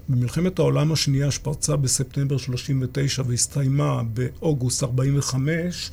במלחמת 0.10 0.60
העולם 0.60 0.92
השנייה 0.92 1.32
שפרצה 1.32 1.76
בספטמבר 1.76 2.38
39 2.38 3.24
והסתיימה 3.28 4.02
באוגוסט 4.04 4.84
45, 4.84 5.92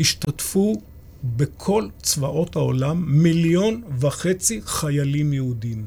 השתתפו 0.00 0.82
בכל 1.24 1.88
צבאות 2.02 2.56
העולם 2.56 3.04
מיליון 3.22 3.82
וחצי 3.98 4.60
חיילים 4.64 5.32
יהודים. 5.32 5.84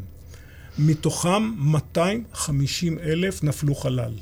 מתוכם 0.80 1.52
250 1.58 3.00
אלף 3.00 3.44
נפלו 3.44 3.76
חלל. 3.76 4.14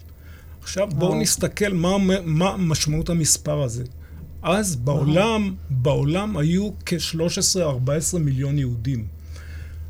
עכשיו 0.62 0.88
בואו 0.96 1.16
נסתכל 1.16 1.74
מה, 1.74 1.98
מה 2.26 2.58
משמעות 2.58 3.10
המספר 3.10 3.62
הזה. 3.62 3.84
אז 4.42 4.76
בעולם, 4.76 5.56
בעולם 5.70 6.38
היו 6.38 6.70
כ-13-14 6.86 8.18
מיליון 8.20 8.60
יהודים. 8.60 9.17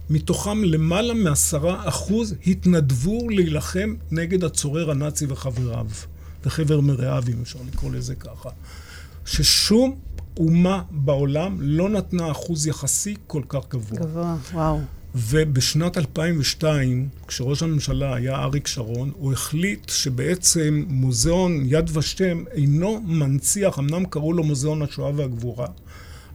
מתוכם 0.09 0.63
למעלה 0.63 1.13
מעשרה 1.13 1.89
אחוז 1.89 2.35
התנדבו 2.47 3.29
להילחם 3.29 3.95
נגד 4.11 4.43
הצורר 4.43 4.91
הנאצי 4.91 5.25
וחבריו, 5.29 5.87
וחבר 6.45 6.79
מרעיו, 6.79 7.23
אם 7.33 7.41
אפשר 7.41 7.59
לקרוא 7.73 7.91
לזה 7.91 8.15
ככה. 8.15 8.49
ששום 9.25 9.95
אומה 10.37 10.81
בעולם 10.91 11.57
לא 11.59 11.89
נתנה 11.89 12.31
אחוז 12.31 12.67
יחסי 12.67 13.15
כל 13.27 13.41
כך 13.49 13.61
גבוה. 13.69 13.99
גבוה, 13.99 14.35
וואו. 14.53 14.79
ובשנת 15.15 15.97
2002, 15.97 17.09
כשראש 17.27 17.63
הממשלה 17.63 18.15
היה 18.15 18.35
אריק 18.35 18.67
שרון, 18.67 19.11
הוא 19.15 19.33
החליט 19.33 19.89
שבעצם 19.89 20.83
מוזיאון 20.87 21.61
יד 21.65 21.97
ושם 21.97 22.43
אינו 22.51 23.01
מנציח, 23.05 23.79
אמנם 23.79 24.05
קראו 24.05 24.33
לו 24.33 24.43
מוזיאון 24.43 24.81
השואה 24.81 25.11
והגבורה, 25.15 25.67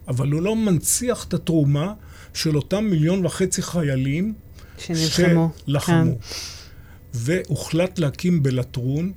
אבל 0.08 0.32
הוא 0.32 0.42
לא 0.42 0.56
מנציח 0.56 1.24
את 1.24 1.34
התרומה 1.34 1.94
של 2.34 2.56
אותם 2.56 2.84
מיליון 2.84 3.26
וחצי 3.26 3.62
חיילים 3.62 4.34
שנלחמו. 4.78 5.50
שלחמו. 5.66 6.12
כן. 6.12 6.18
והוחלט 7.14 7.98
להקים 7.98 8.42
בלטרון 8.42 9.12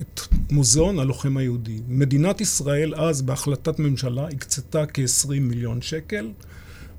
את 0.00 0.20
מוזיאון 0.50 0.98
הלוחם 0.98 1.36
היהודי. 1.36 1.80
מדינת 1.88 2.40
ישראל 2.40 2.94
אז, 2.94 3.22
בהחלטת 3.22 3.78
ממשלה, 3.78 4.28
הקצתה 4.28 4.84
כ-20 4.86 5.28
מיליון 5.40 5.82
שקל, 5.82 6.30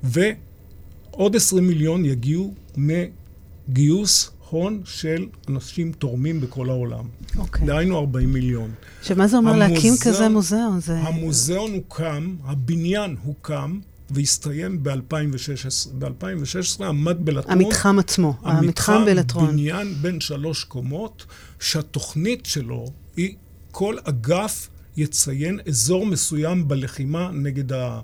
ועוד 0.04 1.36
20 1.36 1.68
מיליון 1.68 2.06
יגיעו 2.06 2.54
מגיוס 2.78 4.32
הון 4.56 4.82
של 4.86 5.26
אנשים 5.50 5.92
תורמים 5.92 6.42
בכל 6.42 6.70
העולם. 6.70 7.06
אוקיי. 7.38 7.68
דהיינו 7.68 8.00
40 8.00 8.34
מיליון. 8.34 8.72
עכשיו, 9.00 9.18
מה 9.18 9.28
זה 9.28 9.38
אומר 9.38 9.52
המוזיאון, 9.52 9.74
להקים 9.74 9.94
כזה 10.02 10.30
מוזיאון? 10.30 10.80
זה... 10.80 11.00
המוזיאון 11.00 11.74
הוקם, 11.74 12.36
הבניין 12.44 13.16
הוקם, 13.24 13.80
והסתיים 14.10 14.84
ב-2016. 14.84 15.90
ב-2016 16.00 16.84
עמד 16.84 17.18
בלטרון... 17.26 17.62
המתחם 17.62 18.00
עצמו, 18.00 18.30
המתחם, 18.30 18.66
המתחם 18.66 19.06
בלטרון. 19.06 19.48
בניין 19.48 19.94
בין 20.02 20.20
שלוש 20.20 20.64
קומות, 20.64 21.26
שהתוכנית 21.60 22.46
שלו 22.46 22.86
היא, 23.18 23.36
כל 23.72 23.96
אגף 24.04 24.70
יציין 24.98 25.60
אזור 25.68 26.06
מסוים 26.06 26.68
בלחימה 26.68 27.32
נגד 27.34 27.74
ה... 27.74 28.00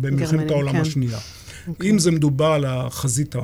במלחמת 0.00 0.50
העולם 0.50 0.72
כן. 0.72 0.80
השנייה. 0.80 1.18
Okay. 1.18 1.68
אוקיי. 1.68 1.90
אם 1.90 1.98
זה 1.98 2.10
מדובר 2.10 2.46
על 2.46 2.64
החזית 2.64 3.34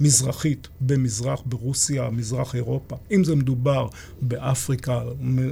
המזרחית 0.00 0.68
במזרח, 0.80 1.42
ברוסיה, 1.46 2.10
מזרח 2.10 2.54
אירופה, 2.54 2.96
אם 3.10 3.24
זה 3.24 3.36
מדובר 3.36 3.88
באפריקה, 4.22 5.02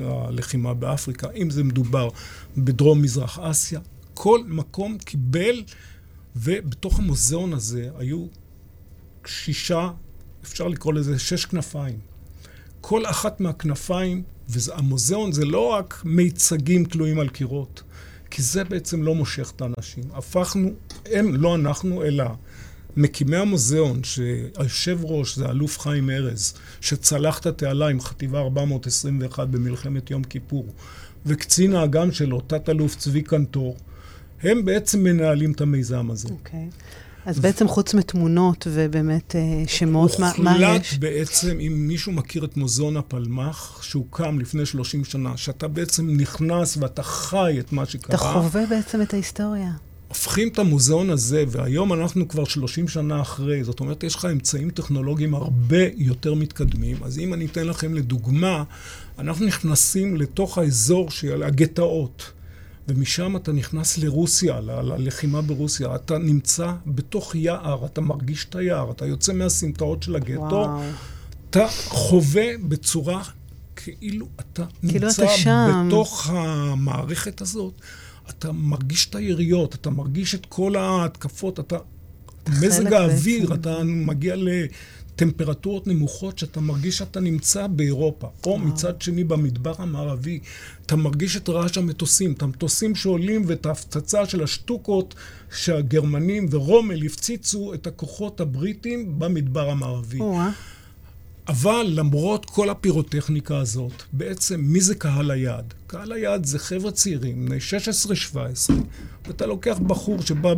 הלחימה 0.05 0.75
באפריקה, 0.75 1.31
אם 1.31 1.51
זה 1.51 1.65
מדובר 1.65 2.09
בדרום 2.57 3.03
מזרח 3.03 3.39
אסיה, 3.39 3.81
כל 4.15 4.41
מקום 4.47 4.99
קיבל, 4.99 5.63
ובתוך 6.37 6.99
המוזיאון 6.99 7.53
הזה 7.53 7.91
היו 7.99 8.27
שישה, 9.27 9.91
אפשר 10.43 10.69
לקרוא 10.69 10.93
לזה 10.93 11.19
שש 11.19 11.45
כנפיים. 11.45 11.99
כל 12.81 13.07
אחת 13.07 13.41
מהכנפיים, 13.41 14.23
והמוזיאון 14.49 15.33
זה 15.33 15.45
לא 15.45 15.69
רק 15.69 16.03
מיצגים 16.05 16.85
תלויים 16.85 17.19
על 17.21 17.29
קירות, 17.29 17.83
כי 18.31 18.43
זה 18.43 18.65
בעצם 18.65 19.03
לא 19.03 19.15
מושך 19.15 19.53
את 19.57 19.63
האנשים. 19.63 20.05
הפכנו, 20.13 20.71
הם, 21.07 21.35
לא 21.35 21.55
אנחנו, 21.55 22.03
אלא 22.03 22.25
מקימי 22.97 23.37
המוזיאון, 23.37 24.05
שהיושב 24.05 24.99
ראש 25.03 25.37
זה 25.37 25.47
אלוף 25.47 25.81
חיים 25.81 26.11
ארז, 26.11 26.55
שצלח 26.81 27.39
את 27.39 27.47
התעלה 27.47 27.89
עם 27.89 28.01
חטיבה 28.01 28.41
421 28.41 29.49
במלחמת 29.49 30.11
יום 30.11 30.25
כיפור, 30.25 30.67
וקצין 31.27 31.75
האג"ם 31.75 32.13
שלו, 32.13 32.41
תת-אלוף 32.41 32.97
צבי 32.97 33.23
קנטור, 33.23 33.77
הם 34.43 34.65
בעצם 34.65 35.03
מנהלים 35.03 35.53
את 35.53 35.61
המיזם 35.61 36.11
הזה. 36.11 36.29
אוקיי. 36.29 36.69
Okay. 36.71 37.05
אז 37.27 37.41
בעצם 37.41 37.69
חוץ 37.69 37.95
מתמונות 37.95 38.67
ובאמת 38.71 39.37
אה, 39.37 39.41
שמות, 39.67 40.19
מה, 40.19 40.33
מה 40.39 40.57
יש? 40.57 40.63
הוחלט 40.63 41.01
בעצם, 41.01 41.59
אם 41.61 41.75
מישהו 41.89 42.13
מכיר 42.13 42.45
את 42.45 42.57
מוזיאון 42.57 42.97
הפלמ"ח, 42.97 43.83
שהוקם 43.83 44.39
לפני 44.41 44.67
30 44.67 45.05
שנה, 45.05 45.37
שאתה 45.37 45.69
בעצם 45.69 46.17
נכנס 46.17 46.77
ואתה 46.77 47.03
חי 47.03 47.57
את 47.61 47.73
מה 47.73 47.87
שקרה. 47.87 48.17
אתה 48.17 48.19
חווה 48.19 48.67
בעצם 48.67 49.03
את 49.03 49.15
ההיסטוריה. 49.15 49.71
הופכים 50.09 50.49
את 50.49 50.59
המוזיאון 50.59 51.11
הזה, 51.11 51.45
והיום 51.49 51.93
אנחנו 51.93 52.29
כבר 52.29 52.45
30 52.45 52.89
שנה 52.89 53.21
אחרי, 53.21 53.65
זאת 53.65 53.81
אומרת, 53.81 54.05
יש 54.05 54.15
לך 54.15 54.25
אמצעים 54.33 54.71
טכנולוגיים 54.71 55.35
הרבה 55.35 55.85
יותר 55.97 56.35
מתקדמים. 56.35 56.97
אז 57.03 57.19
אם 57.19 57.35
אני 57.35 57.47
אתן 57.47 57.67
לכם 57.67 57.95
לדוגמה, 57.95 58.65
אנחנו 59.19 59.47
נכנסים 59.47 60.17
לתוך 60.17 60.59
האזור 60.59 61.11
של 61.11 61.43
הגטאות. 61.43 62.33
ומשם 62.89 63.37
אתה 63.37 63.53
נכנס 63.53 63.99
לרוסיה, 63.99 64.61
ללחימה 64.61 65.43
ברוסיה. 65.43 65.95
אתה 65.95 66.19
נמצא 66.19 66.73
בתוך 66.87 67.35
יער, 67.35 67.87
אתה 67.87 68.01
מרגיש 68.01 68.47
את 68.51 68.55
היער, 68.55 68.91
אתה 68.91 69.07
יוצא 69.07 69.33
מהסמטאות 69.33 70.03
של 70.03 70.17
הגטו. 70.17 70.67
אתה 71.51 71.67
חווה 71.89 72.47
בצורה 72.69 73.23
כאילו 73.77 74.27
אתה 74.41 74.65
כאילו 74.89 75.07
נמצא 75.07 75.25
אתה 75.25 75.33
שם. 75.33 75.87
בתוך 75.89 76.31
המערכת 76.31 77.41
הזאת. 77.41 77.73
אתה 78.31 78.53
מרגיש 78.53 79.07
את 79.07 79.15
היריות, 79.15 79.75
אתה 79.75 79.91
מרגיש 79.91 80.35
את 80.35 80.47
כל 80.47 80.77
ההתקפות, 80.77 81.61
אתה... 81.61 81.77
מזג 82.49 82.93
האוויר, 82.93 83.41
בעצם. 83.41 83.61
אתה 83.61 83.83
מגיע 83.85 84.35
לטמפרטורות 84.37 85.87
נמוכות 85.87 86.39
שאתה 86.39 86.61
מרגיש 86.61 86.99
שאתה 86.99 87.21
נמצא 87.21 87.67
באירופה. 87.67 88.27
או 88.27 88.51
וואו. 88.51 88.59
מצד 88.59 89.03
שני, 89.03 89.25
במדבר 89.25 89.75
המערבי, 89.79 90.41
אתה 90.87 90.97
מרגיש 90.97 91.37
את 91.37 91.49
רעש 91.49 91.79
המטוסים, 91.79 92.33
את 92.33 92.43
המטוסים 92.43 92.95
שעולים 92.95 93.45
ואת 93.47 93.67
ההפצצה 93.67 94.27
של 94.27 94.43
השטוקות 94.43 95.15
שהגרמנים 95.57 96.47
ורומל 96.51 97.07
הפציצו 97.07 97.75
את 97.75 97.87
הכוחות 97.87 98.41
הבריטים 98.41 99.19
במדבר 99.19 99.71
המערבי. 99.71 100.21
וואו. 100.21 100.51
אבל 101.49 101.87
למרות 101.89 102.45
כל 102.45 102.71
הפירוטכניקה 102.71 103.59
הזאת, 103.59 104.03
בעצם 104.13 104.61
מי 104.61 104.81
זה 104.81 104.95
קהל 104.95 105.31
היעד? 105.31 105.75
קהל 105.87 106.13
היעד 106.13 106.45
זה 106.45 106.59
חבר'ה 106.59 106.91
צעירים, 106.91 107.47
בני 107.47 107.59
16-17, 108.35 108.73
ואתה 109.27 109.47
לוקח 109.47 109.79
בחור 109.79 110.23
שבא. 110.23 110.55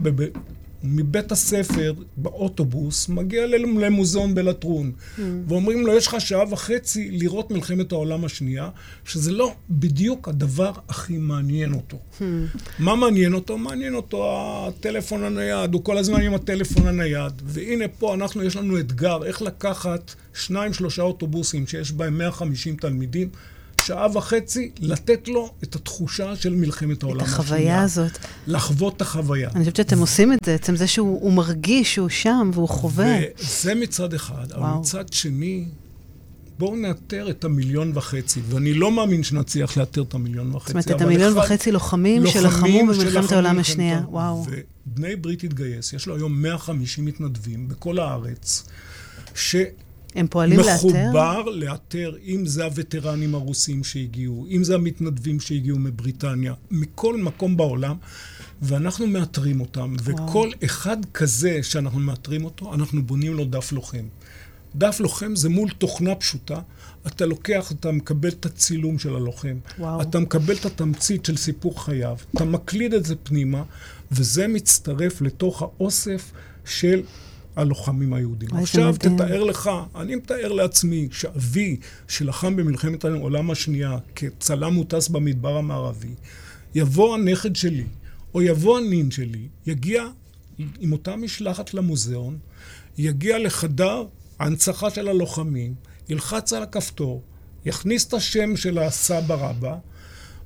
מבית 0.87 1.33
הספר 1.33 1.93
באוטובוס, 2.17 3.09
מגיע 3.09 3.47
למוזיאון 3.47 4.35
בלטרון, 4.35 4.93
mm. 4.97 5.21
ואומרים 5.49 5.87
לו, 5.87 5.93
יש 5.93 6.07
לך 6.07 6.21
שעה 6.21 6.45
וחצי 6.51 7.11
לראות 7.11 7.51
מלחמת 7.51 7.93
העולם 7.93 8.25
השנייה, 8.25 8.69
שזה 9.05 9.33
לא 9.33 9.55
בדיוק 9.71 10.29
הדבר 10.29 10.73
הכי 10.89 11.19
מעניין 11.19 11.73
אותו. 11.73 11.97
Mm. 11.97 12.23
מה 12.79 12.97
מעניין 12.97 13.35
אותו? 13.35 13.59
מעניין 13.59 13.95
אותו 13.95 14.37
הטלפון 14.69 15.25
הנייד, 15.25 15.75
הוא 15.75 15.85
כל 15.85 15.99
הזמן 15.99 16.23
עם 16.23 16.35
הטלפון 16.35 16.87
הנייד. 16.87 17.43
והנה 17.45 17.89
פה 17.89 18.15
אנחנו, 18.15 18.45
יש 18.45 18.57
לנו 18.57 18.79
אתגר, 18.79 19.25
איך 19.25 19.43
לקחת 19.43 20.15
שניים, 20.35 20.73
שלושה 20.73 21.03
אוטובוסים 21.03 21.67
שיש 21.67 21.93
בהם 21.93 22.19
150 22.19 22.77
תלמידים, 22.77 23.29
שעה 23.87 24.07
וחצי 24.17 24.71
לתת 24.81 25.29
לו 25.29 25.53
את 25.63 25.75
התחושה 25.75 26.37
של 26.37 26.55
מלחמת 26.55 27.03
העולם 27.03 27.21
השנייה. 27.21 27.35
את 27.37 27.41
החוויה 27.41 27.59
השנייה. 27.59 27.83
הזאת. 27.83 28.19
לחוות 28.47 28.97
את 28.97 29.03
החוויה. 29.03 29.51
אני 29.55 29.61
חושבת 29.61 29.77
שאתם 29.77 29.99
עושים 29.99 30.33
את 30.33 30.39
זה, 30.45 30.55
עצם 30.55 30.77
זה 30.77 30.87
שהוא 30.87 31.33
מרגיש 31.33 31.95
שהוא 31.95 32.09
שם 32.09 32.51
והוא 32.55 32.69
חווה. 32.69 33.17
וזה 33.39 33.75
מצד 33.75 34.15
אחד, 34.15 34.47
וואו. 34.51 34.71
אבל 34.71 34.81
מצד 34.81 35.13
שני, 35.13 35.65
בואו 36.59 36.77
נאתר 36.77 37.31
את 37.31 37.45
המיליון 37.45 37.93
וחצי, 37.95 38.41
ואני 38.49 38.75
לא 38.75 38.93
מאמין 38.93 39.23
שנצליח 39.23 39.77
לאתר 39.77 40.03
את 40.03 40.15
המיליון 40.15 40.55
וחצי. 40.55 40.67
זאת 40.67 40.87
אומרת, 40.89 40.91
את 40.91 41.07
המיליון 41.07 41.33
אחד, 41.39 41.45
וחצי 41.45 41.73
לוחמים, 41.73 42.23
לוחמים 42.23 42.43
שלחמו 42.43 42.87
במלחמת 42.87 43.33
העולם 43.33 43.59
השנייה, 43.59 44.03
וואו. 44.11 44.47
ובני 44.87 45.17
ברית 45.17 45.45
התגייס, 45.45 45.93
יש 45.93 46.07
לו 46.07 46.17
היום 46.17 46.43
150 46.43 47.05
מתנדבים 47.05 47.69
בכל 47.69 47.99
הארץ, 47.99 48.65
ש... 49.35 49.57
הם 50.17 50.27
פועלים 50.27 50.59
לאתר? 50.59 50.73
מחובר 50.75 51.43
לאתר, 51.45 52.15
אם 52.25 52.47
זה 52.47 52.65
הווטרנים 52.65 53.35
הרוסים 53.35 53.85
שהגיעו, 53.85 54.47
אם 54.51 54.65
זה 54.65 54.75
המתנדבים 54.75 55.41
שהגיעו 55.41 55.79
מבריטניה, 55.79 56.55
מכל 56.71 57.17
מקום 57.17 57.57
בעולם, 57.57 57.97
ואנחנו 58.63 59.07
מאתרים 59.07 59.61
אותם, 59.61 59.97
וואו. 60.05 60.27
וכל 60.29 60.51
אחד 60.65 60.97
כזה 61.15 61.63
שאנחנו 61.63 62.01
מאתרים 62.01 62.45
אותו, 62.45 62.75
אנחנו 62.75 63.03
בונים 63.03 63.35
לו 63.35 63.45
דף 63.45 63.73
לוחם. 63.73 64.05
דף 64.75 65.01
לוחם 65.01 65.37
זה 65.37 65.49
מול 65.49 65.71
תוכנה 65.71 66.15
פשוטה. 66.15 66.61
אתה 67.07 67.27
לוקח, 67.27 67.73
אתה 67.73 67.93
מקבל 67.93 68.29
את 68.29 68.47
הצילום 68.47 68.99
של 68.99 69.17
הלוחם, 69.17 69.57
וואו. 69.79 70.03
אתה 70.03 70.19
מקבל 70.19 70.55
את 70.55 70.65
התמצית 70.65 71.25
של 71.25 71.37
סיפור 71.37 71.85
חייו, 71.85 72.17
אתה 72.35 72.45
מקליד 72.45 72.95
את 72.95 73.05
זה 73.05 73.15
פנימה, 73.23 73.63
וזה 74.13 74.49
מצטרף 74.49 75.21
לתוך 75.21 75.63
האוסף 75.63 76.33
של 76.65 77.03
הלוחמים 77.57 78.13
היהודים. 78.13 78.49
עכשיו 78.53 78.95
תתאר 78.99 79.45
לך, 79.45 79.71
אני 79.95 80.15
מתאר 80.15 80.53
לעצמי 80.53 81.09
שאבי, 81.13 81.77
שלחם 82.09 82.57
במלחמת 82.57 83.05
העולם 83.05 83.51
השנייה 83.51 83.99
כצלם 84.15 84.75
מוטס 84.75 85.09
במדבר 85.09 85.57
המערבי, 85.57 86.15
יבוא 86.75 87.15
הנכד 87.15 87.57
שלי, 87.57 87.85
או 88.35 88.43
יבוא 88.43 88.79
הנין 88.79 89.11
שלי, 89.11 89.49
יגיע 89.67 90.05
עם 90.81 90.93
אותה 90.93 91.17
משלחת 91.17 91.75
למוזיאון, 91.75 92.39
יגיע 92.99 93.39
לחדר 93.39 94.05
ההנצחה 94.39 94.91
של 94.91 95.09
הלוחמים, 95.09 95.75
ילחץ 96.09 96.53
על 96.53 96.63
הכפתור, 96.63 97.23
יכניס 97.67 98.07
את 98.07 98.15
השם 98.15 98.57
של 98.57 98.79
הסבא 98.79 99.35
רבא, 99.35 99.77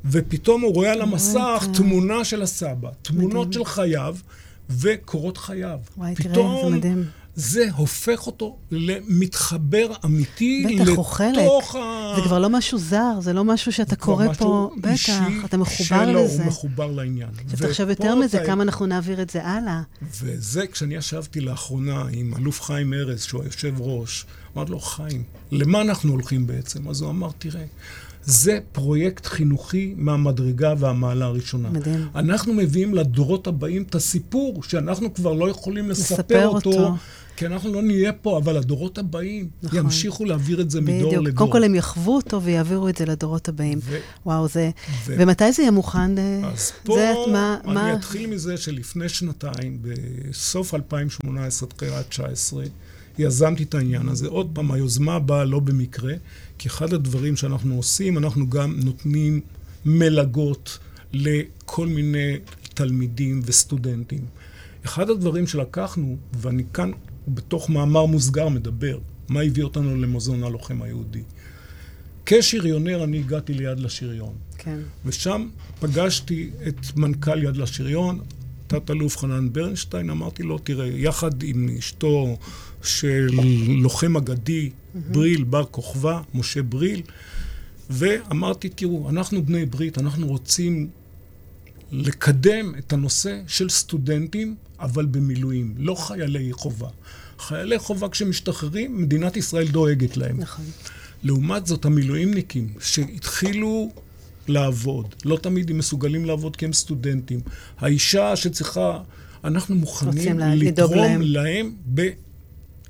ופתאום 0.05 0.63
הוא 0.63 0.75
רואה 0.75 0.93
על 0.93 1.03
המסך 1.03 1.67
תמונה 1.75 2.25
של 2.25 2.43
הסבא, 2.43 2.91
תמונות 3.03 3.53
של 3.53 3.65
חייו. 3.65 4.17
וקורות 4.71 5.37
חייו. 5.37 5.79
וואי, 5.97 6.15
פתאום 6.15 6.33
תראה, 6.35 6.71
זה 6.71 6.77
מדהים. 6.77 7.05
זה 7.35 7.65
הופך 7.77 8.27
אותו 8.27 8.57
למתחבר 8.71 9.93
אמיתי 10.05 10.67
בטח, 10.75 10.89
לתוך 10.93 11.17
חלק. 11.17 11.39
ה... 11.75 12.13
זה 12.17 12.23
כבר 12.23 12.39
לא 12.39 12.51
משהו 12.51 12.79
זר, 12.79 13.21
זה 13.21 13.33
לא 13.33 13.45
משהו 13.45 13.73
שאתה 13.73 13.97
קורא 13.97 14.33
פה. 14.33 14.71
בטח, 14.81 15.45
אתה 15.45 15.57
מחובר 15.57 16.07
שלו, 16.07 16.25
לזה. 16.25 16.43
הוא 16.43 16.49
מחובר 16.49 16.91
לעניין. 16.91 17.29
ותחשב 17.49 17.89
יותר 17.89 18.15
מזה, 18.15 18.39
כמה 18.47 18.63
אנחנו 18.63 18.87
נעביר 18.87 19.23
את 19.23 19.31
זה 19.31 19.47
הלאה. 19.47 19.83
וזה, 20.03 20.67
כשאני 20.67 20.95
ישבתי 20.95 21.41
לאחרונה 21.41 22.05
עם 22.13 22.35
אלוף 22.39 22.63
חיים 22.63 22.93
ארז, 22.95 23.23
שהוא 23.23 23.43
היושב 23.43 23.75
ראש, 23.81 24.27
אמרתי 24.57 24.71
לו, 24.71 24.81
חיים, 24.81 25.23
למה 25.51 25.81
אנחנו 25.81 26.13
הולכים 26.13 26.47
בעצם? 26.47 26.89
אז 26.89 27.01
הוא 27.01 27.11
אמר, 27.11 27.31
תראה, 27.39 27.65
זה 28.25 28.59
פרויקט 28.73 29.27
חינוכי 29.27 29.95
מהמדרגה 29.97 30.75
והמעלה 30.79 31.25
הראשונה. 31.25 31.71
מדהים. 31.71 32.09
אנחנו 32.15 32.55
מביאים 32.55 32.95
לדורות 32.95 33.47
הבאים 33.47 33.83
את 33.83 33.95
הסיפור 33.95 34.63
שאנחנו 34.63 35.15
כבר 35.15 35.33
לא 35.33 35.51
יכולים 35.51 35.91
לספר, 35.91 36.15
לספר 36.15 36.47
אותו. 36.47 36.71
אותו. 36.71 36.95
כי 37.37 37.47
אנחנו 37.47 37.73
לא 37.73 37.83
נהיה 37.83 38.13
פה, 38.13 38.39
אבל 38.39 38.57
הדורות 38.57 38.99
הבאים 38.99 39.49
נכון. 39.63 39.79
ימשיכו 39.79 40.25
להעביר 40.25 40.61
את 40.61 40.71
זה 40.71 40.81
בדיוק. 40.81 40.99
מדור 40.99 41.19
לדור. 41.19 41.39
קודם 41.39 41.53
כל 41.53 41.65
הם 41.65 41.75
יחוו 41.75 42.17
אותו 42.17 42.43
ויעבירו 42.43 42.89
את 42.89 42.97
זה 42.97 43.07
לדורות 43.07 43.49
הבאים. 43.49 43.79
ו... 43.83 43.99
וואו, 44.27 44.49
זה... 44.49 44.71
ו... 45.07 45.15
ומתי 45.19 45.53
זה 45.53 45.63
יהיה 45.63 45.71
מוכן? 45.71 46.19
אז 46.45 46.73
פה 46.85 46.95
זה, 46.95 47.33
מה, 47.33 47.57
אני 47.65 47.75
מה... 47.75 47.95
אתחיל 47.95 48.27
מזה 48.27 48.57
שלפני 48.57 49.09
שנתיים, 49.09 49.79
בסוף 49.83 50.75
2018, 50.75 51.69
תחילת 51.69 52.09
19, 52.09 52.65
יזמתי 53.19 53.63
את 53.63 53.75
העניין 53.75 54.09
הזה. 54.09 54.29
עוד 54.29 54.51
פעם, 54.53 54.73
היוזמה 54.73 55.19
באה 55.19 55.45
לא 55.45 55.61
במקרה, 55.61 56.15
כי 56.61 56.69
אחד 56.69 56.93
הדברים 56.93 57.37
שאנחנו 57.37 57.77
עושים, 57.77 58.19
אנחנו 58.19 58.51
גם 58.51 58.81
נותנים 58.85 59.41
מלגות 59.85 60.79
לכל 61.13 61.87
מיני 61.87 62.37
תלמידים 62.75 63.41
וסטודנטים. 63.45 64.25
אחד 64.85 65.11
הדברים 65.11 65.47
שלקחנו, 65.47 66.17
ואני 66.33 66.63
כאן 66.75 66.91
בתוך 67.29 67.71
מאמר 67.71 68.07
מוסגר 68.07 68.49
מדבר, 68.49 68.99
מה 69.29 69.41
הביא 69.41 69.65
אותנו 69.65 69.97
למוזיאון 69.97 70.43
הלוחם 70.45 70.83
היהודי. 70.83 71.23
כשריונר 72.27 73.05
אני 73.05 73.19
הגעתי 73.19 73.55
ליד 73.55 73.81
לשריון. 73.81 74.35
כן. 74.59 74.79
ושם 75.05 75.49
פגשתי 75.81 76.51
את 76.69 76.97
מנכ"ל 76.97 77.43
יד 77.43 77.57
לשריון, 77.57 78.21
תת-אלוף 78.67 79.19
חנן 79.19 79.53
ברנשטיין, 79.53 80.11
אמרתי 80.11 80.43
לו, 80.43 80.59
תראה, 80.59 80.87
יחד 80.87 81.43
עם 81.43 81.69
אשתו 81.79 82.37
של 82.83 83.29
לוחם 83.69 84.17
אגדי, 84.17 84.71
בריל 84.95 85.45
בר 85.45 85.65
כוכבא, 85.71 86.21
משה 86.35 86.63
בריל, 86.63 87.03
ואמרתי, 87.91 88.69
תראו, 88.69 89.09
אנחנו 89.09 89.47
בני 89.47 89.67
ברית, 89.67 89.99
אנחנו 89.99 90.27
רוצים 90.27 90.89
לקדם 91.93 92.75
את 92.79 92.93
הנושא 92.93 93.41
של 93.47 93.69
סטודנטים, 93.69 94.57
אבל 94.81 95.07
במילואים, 95.07 95.75
לא 95.79 95.95
חיילי 95.95 96.53
חובה. 96.53 96.89
חיילי 97.39 97.79
חובה 97.79 98.09
כשמשתחררים, 98.09 99.03
מדינת 99.03 99.37
ישראל 99.37 99.69
דואגת 99.69 100.17
להם. 100.17 100.41
נכון. 100.41 100.65
לעומת 101.23 101.67
זאת, 101.67 101.85
המילואימניקים 101.85 102.75
שהתחילו 102.81 103.91
לעבוד, 104.49 105.15
לא 105.25 105.37
תמיד 105.37 105.71
הם 105.71 105.79
מסוגלים 105.79 106.25
לעבוד 106.25 106.57
כי 106.57 106.65
הם 106.65 106.73
סטודנטים. 106.73 107.41
האישה 107.79 108.37
שצריכה, 108.37 109.03
אנחנו 109.45 109.75
מוכנים 109.75 110.39
לתרום 110.39 110.95
להם, 110.95 111.23
להם 111.23 111.75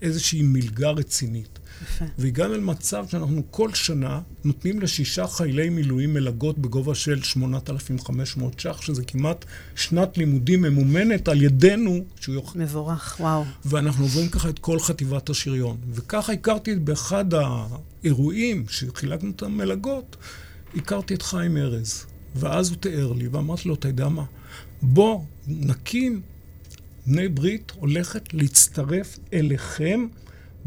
באיזושהי 0.01 0.43
מלגה 0.43 0.91
רצינית. 0.91 1.60
יפה. 1.83 2.05
והגענו 2.19 2.55
למצב 2.55 3.05
שאנחנו 3.09 3.43
כל 3.51 3.75
שנה 3.75 4.21
נותנים 4.45 4.81
לשישה 4.81 5.27
חיילי 5.27 5.69
מילואים 5.69 6.15
מלגות 6.15 6.59
בגובה 6.59 6.95
של 6.95 7.23
8,500 7.23 8.61
ש"ח, 8.61 8.83
שזה 8.83 9.05
כמעט 9.05 9.45
שנת 9.77 10.19
לימודים 10.19 10.63
ממומנת 10.63 11.29
על 11.29 11.43
ידינו. 11.43 12.05
יוכל... 12.29 12.59
מבורך, 12.59 13.17
וואו. 13.21 13.45
ואנחנו 13.65 14.05
עוברים 14.05 14.29
ככה 14.29 14.49
את 14.49 14.59
כל 14.59 14.81
חטיבת 14.81 15.31
השריון. 15.31 15.77
וככה 15.93 16.33
הכרתי 16.33 16.75
באחד 16.75 17.25
האירועים 17.35 18.65
שחילקנו 18.69 19.31
את 19.31 19.43
המלגות, 19.43 20.17
הכרתי 20.77 21.15
את 21.15 21.23
חיים 21.23 21.57
ארז. 21.57 22.07
ואז 22.37 22.71
הוא 22.71 22.77
תיאר 22.77 23.13
לי, 23.13 23.29
ואמרתי 23.29 23.69
לו, 23.69 23.75
אתה 23.75 23.89
יודע 23.89 24.09
מה? 24.09 24.25
בוא 24.83 25.21
נקים, 25.49 26.21
בני 27.07 27.29
ברית 27.29 27.73
הולכת 27.77 28.35
להצטרף 28.35 29.19
אליכם 29.33 30.07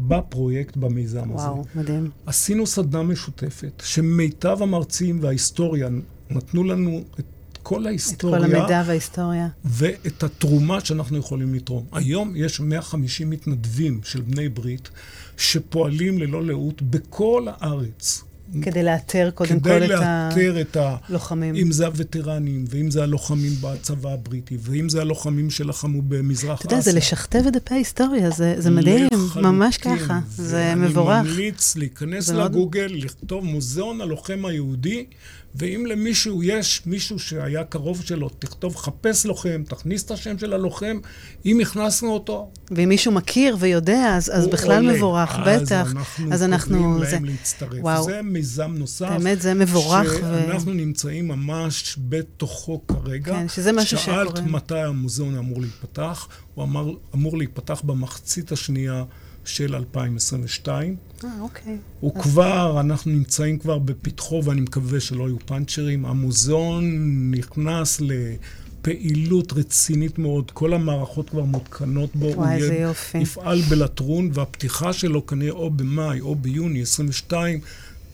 בפרויקט, 0.00 0.76
במיזם 0.76 1.30
וואו, 1.30 1.38
הזה. 1.38 1.48
וואו, 1.48 1.64
מדהים. 1.74 2.10
עשינו 2.26 2.66
סדנה 2.66 3.02
משותפת, 3.02 3.82
שמיטב 3.84 4.62
המרצים 4.62 5.18
וההיסטוריה 5.22 5.88
נתנו 6.30 6.64
לנו 6.64 7.02
את 7.18 7.24
כל 7.62 7.86
ההיסטוריה. 7.86 8.38
את 8.38 8.44
כל 8.44 8.56
המידע 8.56 8.82
וההיסטוריה. 8.86 9.48
ואת 9.64 10.22
התרומה 10.22 10.84
שאנחנו 10.84 11.18
יכולים 11.18 11.54
לתרום. 11.54 11.86
היום 11.92 12.32
יש 12.36 12.60
150 12.60 13.30
מתנדבים 13.30 14.00
של 14.04 14.20
בני 14.20 14.48
ברית 14.48 14.90
שפועלים 15.36 16.18
ללא 16.18 16.44
לאות 16.44 16.82
בכל 16.82 17.46
הארץ. 17.50 18.24
כדי 18.62 18.82
לאתר 18.82 19.30
קודם 19.34 19.60
כל. 19.60 19.70
כדי 19.70 19.88
לאתר 19.88 20.60
את 20.60 20.76
הלוחמים. 20.80 21.54
אם 21.54 21.72
זה 21.72 21.86
הווטרנים, 21.86 22.64
ואם 22.68 22.90
זה 22.90 23.02
הלוחמים 23.02 23.52
בצבא 23.60 24.10
הבריטי, 24.10 24.56
ואם 24.60 24.88
זה 24.88 25.00
הלוחמים 25.00 25.50
שלחמו 25.50 26.02
במזרח 26.02 26.58
אסיה. 26.58 26.66
אתה 26.66 26.74
יודע, 26.74 26.80
זה 26.80 26.92
לשכתב 26.92 27.42
את 27.48 27.52
דפי 27.52 27.74
ההיסטוריה, 27.74 28.30
זה, 28.30 28.54
זה 28.58 28.70
מדהים, 28.70 29.08
ממש 29.36 29.76
ככה. 29.76 30.20
זה 30.36 30.74
מבורך. 30.76 31.20
אני 31.20 31.28
ממליץ 31.28 31.76
להיכנס 31.76 32.28
לגוגל, 32.28 32.92
מאוד... 32.92 33.04
לכתוב 33.04 33.44
מוזיאון 33.44 34.00
הלוחם 34.00 34.44
היהודי, 34.44 35.06
ואם 35.54 35.86
למישהו 35.88 36.42
יש 36.42 36.82
מישהו 36.86 37.18
שהיה 37.18 37.64
קרוב 37.64 38.02
שלו, 38.02 38.28
תכתוב 38.28 38.76
חפש 38.76 39.26
לוחם, 39.26 39.62
תכניס 39.68 40.04
את 40.04 40.10
השם 40.10 40.38
של 40.38 40.52
הלוחם, 40.52 40.98
אם 41.46 41.60
הכנסנו 41.60 42.12
אותו... 42.12 42.50
ואם 42.70 42.88
מישהו 42.88 43.12
מכיר 43.12 43.56
ויודע, 43.60 44.16
אז, 44.16 44.30
אז 44.34 44.46
בכלל 44.46 44.84
עולה. 44.84 44.92
מבורך, 44.92 45.38
אז 45.38 45.62
בטח. 45.62 45.92
אנחנו 45.92 46.32
אז 46.32 46.42
אנחנו 46.42 46.78
קוראים 46.78 47.02
להם 47.02 47.10
זה... 47.10 47.18
להצטרף. 47.32 47.78
וואו. 47.80 48.04
זה 48.04 48.22
מיזם 48.22 48.74
נוסף. 48.74 49.08
באמת, 49.08 49.42
זה 49.42 49.54
מבורך. 49.54 50.14
שאנחנו 50.20 50.70
ו... 50.72 50.74
נמצאים 50.74 51.28
ממש 51.28 51.96
בתוכו 52.08 52.80
כרגע. 52.86 53.32
כן, 53.32 53.48
שזה 53.48 53.72
משהו 53.72 53.98
שקורה. 53.98 54.24
שאלת 54.24 54.38
מתי 54.38 54.78
המוזיאון 54.78 55.36
אמור 55.36 55.60
להיפתח, 55.60 56.28
הוא 56.54 56.64
אמר, 56.64 56.90
אמור 57.14 57.38
להיפתח 57.38 57.80
במחצית 57.84 58.52
השנייה. 58.52 59.04
של 59.44 59.74
2022. 59.74 60.96
אה, 61.24 61.30
אוקיי. 61.40 61.76
הוא 62.00 62.12
אז... 62.16 62.22
כבר, 62.22 62.80
אנחנו 62.80 63.10
נמצאים 63.10 63.58
כבר 63.58 63.78
בפתחו, 63.78 64.42
ואני 64.44 64.60
מקווה 64.60 65.00
שלא 65.00 65.24
יהיו 65.28 65.38
פאנצ'רים. 65.46 66.06
המוזיאון 66.06 66.84
נכנס 67.30 68.00
לפעילות 68.00 69.52
רצינית 69.52 70.18
מאוד. 70.18 70.50
כל 70.50 70.74
המערכות 70.74 71.30
כבר 71.30 71.44
מותקנות 71.44 72.16
בו. 72.16 72.26
וואי, 72.26 72.56
איזה 72.56 72.74
יופי. 72.74 73.18
יפעל 73.18 73.60
בלטרון, 73.60 74.30
והפתיחה 74.32 74.92
שלו 74.92 75.26
כנראה 75.26 75.52
או 75.52 75.70
במאי 75.70 76.20
או 76.20 76.34
ביוני 76.34 76.82
22 76.82 77.60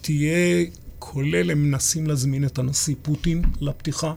תהיה, 0.01 0.65
כולל, 0.99 1.51
הם 1.51 1.63
מנסים 1.63 2.07
להזמין 2.07 2.45
את 2.45 2.59
הנשיא 2.59 2.95
פוטין 3.03 3.43
לפתיחה. 3.61 4.15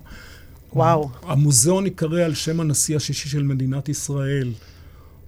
וואו. 0.74 1.10
המוזיאון 1.24 1.86
ייקרא 1.86 2.22
על 2.22 2.34
שם 2.34 2.60
הנשיא 2.60 2.96
השישי 2.96 3.30
של 3.30 3.44
מדינת 3.44 3.90
ישראל, 3.90 4.52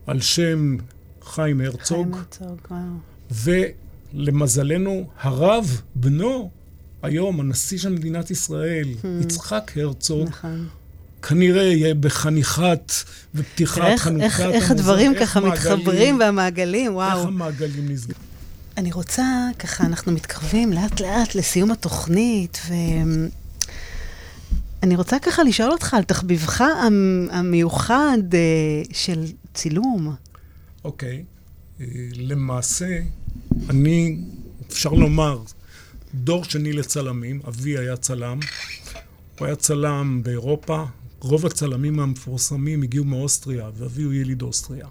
על 0.08 0.22
שם 0.22 0.78
חיים 1.26 1.62
הרצוג. 1.62 2.08
חיים 2.12 2.14
הרצוג, 2.14 2.60
וואו. 2.72 3.60
ולמזלנו, 4.14 5.08
הרב, 5.22 5.82
בנו, 5.96 6.50
היום 7.04 7.40
הנשיא 7.40 7.78
של 7.78 7.90
מדינת 7.90 8.32
ישראל, 8.32 8.88
hmm. 9.02 9.08
יצחק 9.24 9.72
הרצוג, 9.76 10.28
נכון. 10.28 10.68
כנראה 11.22 11.64
יהיה 11.64 11.94
בחניכת 11.94 12.92
ופתיחת 13.36 13.82
איך, 13.82 14.02
חנוכת 14.02 14.24
איך, 14.24 14.40
המוזיאון. 14.40 14.62
איך 14.62 14.72
הדברים 14.72 15.12
איך 15.14 15.20
ככה 15.24 15.40
מעגלים, 15.40 15.74
מתחברים 15.74 16.20
והמעגלים, 16.20 16.96
וואו. 16.96 17.20
איך 17.20 17.28
המעגלים 17.28 17.92
נסגרים. 17.92 18.22
אני 18.78 18.92
רוצה, 18.92 19.48
ככה, 19.60 19.86
אנחנו 19.86 20.12
מתקרבים 20.12 20.74
לאט-לאט 20.74 21.36
לסיום 21.36 21.72
התוכנית, 21.72 22.60
ו... 22.68 22.74
אני 24.84 24.96
רוצה 24.96 25.20
ככה 25.20 25.44
לשאול 25.44 25.72
אותך 25.72 25.94
על 25.94 26.04
תחביבך 26.04 26.64
המיוחד 27.32 28.18
אה, 28.34 28.40
של 28.94 29.26
צילום. 29.54 30.16
אוקיי. 30.86 31.24
אה, 31.82 31.86
למעשה, 32.16 33.00
אני, 33.70 34.18
אפשר 34.68 34.90
לומר, 34.90 35.42
דור 36.14 36.44
שני 36.44 36.74
לצלמים, 36.74 37.42
אבי 37.48 37.78
היה 37.78 37.98
צלם, 37.98 38.40
הוא 39.40 39.46
היה 39.46 39.56
צלם 39.56 40.22
באירופה, 40.24 40.84
רוב 41.20 41.46
הצלמים 41.46 42.00
המפורסמים 42.00 42.84
הגיעו 42.84 43.06
מאוסטריה, 43.06 43.70
ואבי 43.76 44.04
הוא 44.04 44.14
יליד 44.14 44.42
אוסטריה. 44.42 44.88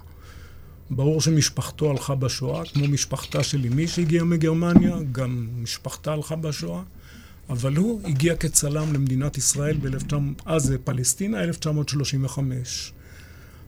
ברור 0.90 1.20
שמשפחתו 1.20 1.90
הלכה 1.90 2.14
בשואה, 2.14 2.64
כמו 2.64 2.88
משפחתה 2.88 3.42
של 3.42 3.66
אמי 3.72 3.88
שהגיעה 3.88 4.24
מגרמניה, 4.24 4.96
גם 5.12 5.48
משפחתה 5.62 6.12
הלכה 6.12 6.36
בשואה, 6.36 6.82
אבל 7.48 7.76
הוא 7.76 8.00
הגיע 8.04 8.36
כצלם 8.36 8.92
למדינת 8.92 9.38
ישראל 9.38 9.76
ב-1900, 9.76 10.14
אז 10.46 10.74
פלסטינה, 10.84 11.40
1935. 11.44 12.92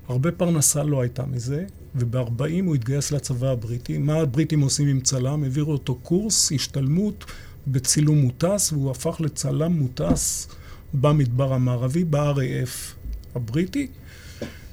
הרבה 0.09 0.33
פרנסה 0.33 0.83
לא 0.83 1.01
הייתה 1.01 1.27
מזה, 1.27 1.67
וב-40 1.97 2.65
הוא 2.65 2.75
התגייס 2.75 3.13
לצבא 3.13 3.49
הבריטי. 3.49 3.99
מה 3.99 4.15
הבריטים 4.15 4.61
עושים 4.61 4.89
עם 4.89 5.01
צלם? 5.01 5.43
העבירו 5.43 5.73
אותו 5.73 5.95
קורס 5.95 6.53
השתלמות 6.53 7.25
בצילום 7.67 8.19
מוטס, 8.19 8.73
והוא 8.73 8.91
הפך 8.91 9.17
לצלם 9.21 9.73
מוטס 9.73 10.49
במדבר 10.95 11.53
המערבי, 11.53 12.05
ב-RAF 12.05 12.95
הבריטי. 13.35 13.87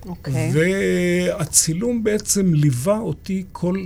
אוקיי. 0.06 0.52
Okay. 0.52 0.58
והצילום 0.58 2.04
בעצם 2.04 2.54
ליווה 2.54 3.00
אותי 3.00 3.44
כל 3.52 3.86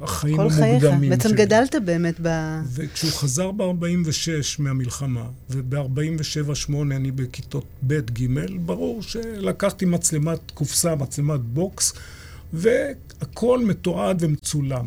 החיים 0.00 0.40
המוקדמים 0.40 0.80
שלי. 0.80 0.80
כל 0.80 0.98
חייך. 0.98 1.10
בעצם 1.10 1.32
גדלת 1.34 1.74
באמת 1.84 2.14
ב... 2.22 2.28
וכשהוא 2.74 3.12
חזר 3.12 3.50
ב-46 3.50 4.38
מהמלחמה, 4.58 5.24
וב-47-8 5.50 6.72
אני 6.80 7.10
בכיתות 7.10 7.64
ב' 7.86 7.94
ג', 7.94 8.26
ברור 8.66 9.02
שלקחתי 9.02 9.84
מצלמת 9.84 10.50
קופסה, 10.54 10.94
מצלמת 10.94 11.40
בוקס, 11.40 11.92
והכל 12.52 13.64
מתועד 13.64 14.16
ומצולם. 14.20 14.86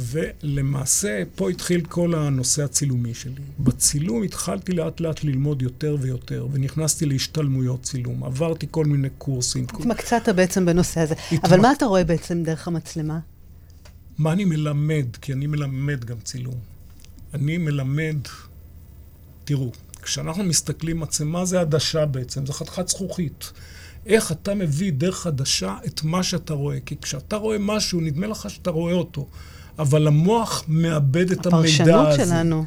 ולמעשה, 0.00 1.22
פה 1.34 1.50
התחיל 1.50 1.84
כל 1.84 2.14
הנושא 2.14 2.64
הצילומי 2.64 3.14
שלי. 3.14 3.42
בצילום 3.58 4.22
התחלתי 4.22 4.72
לאט 4.72 5.00
לאט 5.00 5.24
ללמוד 5.24 5.62
יותר 5.62 5.96
ויותר, 6.00 6.46
ונכנסתי 6.52 7.06
להשתלמויות 7.06 7.82
צילום. 7.82 8.24
עברתי 8.24 8.66
כל 8.70 8.84
מיני 8.84 9.08
קורסים. 9.18 9.64
התמקצעת 9.64 10.28
בעצם 10.28 10.66
בנושא 10.66 11.00
הזה. 11.00 11.14
התמק... 11.14 11.44
אבל 11.44 11.60
מה 11.60 11.72
אתה 11.72 11.86
רואה 11.86 12.04
בעצם 12.04 12.42
דרך 12.42 12.68
המצלמה? 12.68 13.18
מה 14.18 14.32
אני 14.32 14.44
מלמד? 14.44 15.06
כי 15.20 15.32
אני 15.32 15.46
מלמד 15.46 16.04
גם 16.04 16.16
צילום. 16.24 16.58
אני 17.34 17.58
מלמד, 17.58 18.16
תראו, 19.44 19.72
כשאנחנו 20.02 20.44
מסתכלים, 20.44 21.00
מצלמה 21.00 21.44
זה 21.44 21.60
עדשה 21.60 22.06
בעצם, 22.06 22.46
זה 22.46 22.52
חתיכת 22.52 22.88
זכוכית. 22.88 23.52
איך 24.06 24.32
אתה 24.32 24.54
מביא 24.54 24.92
דרך 24.92 25.26
עדשה 25.26 25.76
את 25.86 26.04
מה 26.04 26.22
שאתה 26.22 26.54
רואה. 26.54 26.80
כי 26.86 26.96
כשאתה 27.02 27.36
רואה 27.36 27.56
משהו, 27.60 28.00
נדמה 28.00 28.26
לך 28.26 28.50
שאתה 28.50 28.70
רואה 28.70 28.94
אותו, 28.94 29.28
אבל 29.78 30.06
המוח 30.06 30.64
מאבד 30.68 31.30
את 31.30 31.46
המידע 31.46 31.60
הזה. 31.68 31.94
הפרשנות 31.94 32.26
שלנו. 32.28 32.64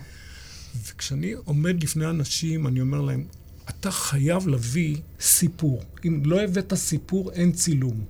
וכשאני 0.88 1.34
עומד 1.46 1.84
לפני 1.84 2.06
אנשים, 2.06 2.68
אני 2.68 2.82
אומר 2.82 3.02
להם, 3.02 3.26
אתה 3.70 3.92
חייב 3.92 4.48
להביא 4.48 4.98
סיפור. 5.20 5.82
אם 6.06 6.22
לא 6.26 6.42
הבאת 6.42 6.74
סיפור, 6.74 7.32
אין 7.32 7.52
צילום. 7.52 8.02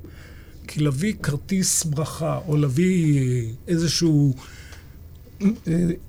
כי 0.67 0.79
להביא 0.79 1.13
כרטיס 1.23 1.83
ברכה, 1.83 2.39
או 2.47 2.57
להביא 2.57 3.21
איזשהו, 3.67 4.33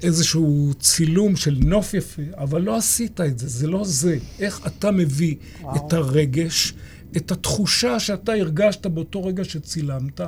איזשהו 0.03 0.73
צילום 0.81 1.37
של 1.37 1.59
נוף 1.65 1.95
יפה, 1.95 2.23
אבל 2.37 2.63
לא 2.63 2.77
עשית 2.77 3.21
את 3.21 3.39
זה, 3.39 3.49
זה 3.49 3.67
לא 3.67 3.85
זה. 3.85 4.19
איך 4.39 4.61
אתה 4.67 4.91
מביא 4.91 5.37
וואו. 5.61 5.77
את 5.77 5.93
הרגש, 5.93 6.75
את 7.17 7.33
התחושה 7.33 8.01
שאתה 8.01 8.33
הרגשת 8.33 8.87
באותו 8.87 9.25
רגע 9.25 9.45
שצילמת, 9.45 10.21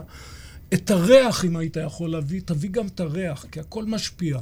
את 0.75 0.91
הריח, 0.91 1.45
אם 1.45 1.57
היית 1.57 1.77
יכול 1.87 2.11
להביא, 2.11 2.41
תביא 2.45 2.71
גם 2.71 2.87
את 2.87 3.01
הריח, 3.01 3.47
כי 3.53 3.61
הכל 3.61 3.85
משפיע. 3.85 4.39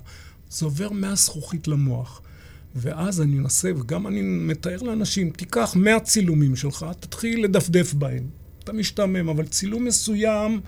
זה 0.50 0.64
עובר 0.64 0.90
מהזכוכית 0.90 1.68
למוח. 1.68 2.22
ואז 2.74 3.20
אני 3.20 3.38
אנסה, 3.38 3.70
וגם 3.76 4.06
אני 4.06 4.22
מתאר 4.22 4.82
לאנשים, 4.82 5.30
תיקח 5.30 5.76
100 5.76 6.00
צילומים 6.00 6.56
שלך, 6.56 6.86
תתחיל 7.00 7.44
לדפדף 7.44 7.94
בהם. 7.94 8.26
אתה 8.64 8.72
משתעמם, 8.72 9.28
אבל 9.28 9.46
צילום 9.46 9.84
מסוים 9.84 10.60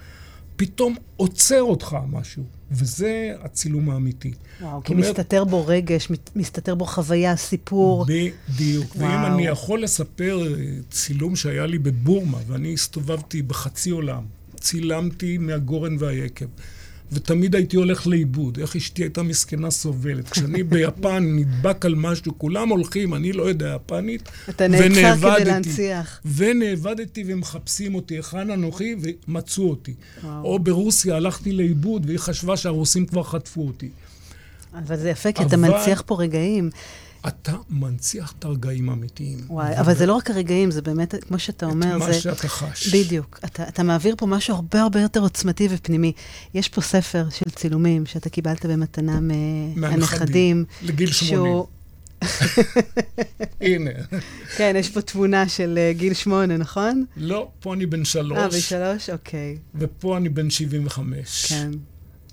פתאום 0.57 0.95
עוצר 1.17 1.63
אותך 1.63 1.97
משהו, 2.11 2.43
וזה 2.71 3.35
הצילום 3.41 3.91
האמיתי. 3.91 4.33
וואו, 4.61 4.83
כי 4.83 4.93
אומרת, 4.93 5.11
מסתתר 5.11 5.45
בו 5.45 5.67
רגש, 5.67 6.09
מסתתר 6.37 6.75
בו 6.75 6.85
חוויה, 6.85 7.37
סיפור. 7.37 8.07
בדיוק. 8.09 8.97
וואו. 8.97 9.11
ואם 9.11 9.27
אני 9.27 9.47
יכול 9.47 9.83
לספר 9.83 10.43
אה, 10.47 10.65
צילום 10.91 11.37
שהיה 11.37 11.67
לי 11.67 11.79
בבורמה, 11.79 12.39
ואני 12.47 12.73
הסתובבתי 12.73 13.43
בחצי 13.43 13.91
עולם, 13.91 14.23
צילמתי 14.61 15.39
מהגורן 15.39 15.97
והיקב. 15.99 16.47
ותמיד 17.13 17.55
הייתי 17.55 17.77
הולך 17.77 18.07
לאיבוד. 18.07 18.59
איך 18.59 18.77
אשתי 18.77 19.03
הייתה 19.03 19.23
מסכנה 19.23 19.71
סובלת. 19.71 20.29
כשאני 20.29 20.63
ביפן 20.71 21.25
נדבק 21.37 21.85
על 21.85 21.95
משהו, 21.95 22.39
כולם 22.39 22.69
הולכים, 22.69 23.15
אני 23.15 23.33
לא 23.33 23.43
יודע 23.43 23.77
יפנית, 23.77 24.29
אתה 24.49 24.69
נעצר 24.69 25.35
כדי 25.35 25.45
להנציח. 25.45 26.21
ונאבדתי 26.37 27.25
ומחפשים 27.27 27.95
אותי, 27.95 28.15
היכן 28.15 28.51
אנוכי, 28.51 28.97
ומצאו 29.29 29.71
אותי. 29.71 29.95
וואו. 30.25 30.45
או 30.45 30.59
ברוסיה 30.59 31.17
הלכתי 31.17 31.53
לאיבוד, 31.53 32.07
והיא 32.07 32.19
חשבה 32.19 32.57
שהרוסים 32.57 33.07
כבר 33.07 33.23
חטפו 33.23 33.67
אותי. 33.67 33.89
אבל 34.75 34.97
זה 34.97 35.11
יפה, 35.11 35.33
כי 35.33 35.39
אבל... 35.43 35.49
אתה 35.49 35.57
מנציח 35.57 36.03
פה 36.07 36.17
רגעים. 36.19 36.71
אתה 37.29 37.57
מנציח 37.71 38.35
את 38.39 38.45
הרגעים 38.45 38.89
האמיתיים. 38.89 39.39
וואי. 39.49 39.81
אבל 39.81 39.95
זה 39.95 40.07
לא 40.07 40.15
רק 40.15 40.31
הרגעים, 40.31 40.71
זה 40.71 40.83
באמת, 40.83 41.15
כמו 41.29 41.39
שאתה 41.39 41.67
אומר, 41.67 41.97
את 41.97 42.03
זה... 42.03 42.09
מה 42.09 42.15
שאתה 42.15 42.49
חש. 42.49 42.95
בדיוק. 42.95 43.41
אתה, 43.45 43.69
אתה 43.69 43.83
מעביר 43.83 44.15
פה 44.19 44.27
משהו 44.27 44.55
הרבה 44.55 44.83
הרבה 44.83 45.01
יותר 45.01 45.21
עוצמתי 45.21 45.69
ופנימי. 45.71 46.13
יש 46.55 46.69
פה 46.69 46.81
ספר 46.81 47.27
של 47.31 47.51
צילומים 47.51 48.07
שאתה 48.07 48.31
קיבלת 48.31 48.67
במתנה 48.67 49.19
מהנכדים. 49.77 50.65
לגיל 50.83 51.13
80. 51.13 51.45
שהוא... 51.45 51.67
הנה. 53.61 53.91
כן, 54.57 54.75
יש 54.79 54.91
פה 54.91 55.01
תמונה 55.01 55.49
של 55.49 55.79
uh, 55.79 55.99
גיל 55.99 56.15
שמונה, 56.15 56.57
נכון? 56.57 57.05
לא, 57.17 57.49
פה 57.61 57.75
אני 57.75 57.87
בן 57.87 58.05
שלוש. 58.05 58.39
אה, 58.39 58.49
בן 58.49 58.61
שלוש? 58.61 59.11
אוקיי. 59.11 59.59
ופה 59.75 60.17
אני 60.17 60.29
בן 60.29 60.51
75. 60.51 61.53
כן. 61.53 61.71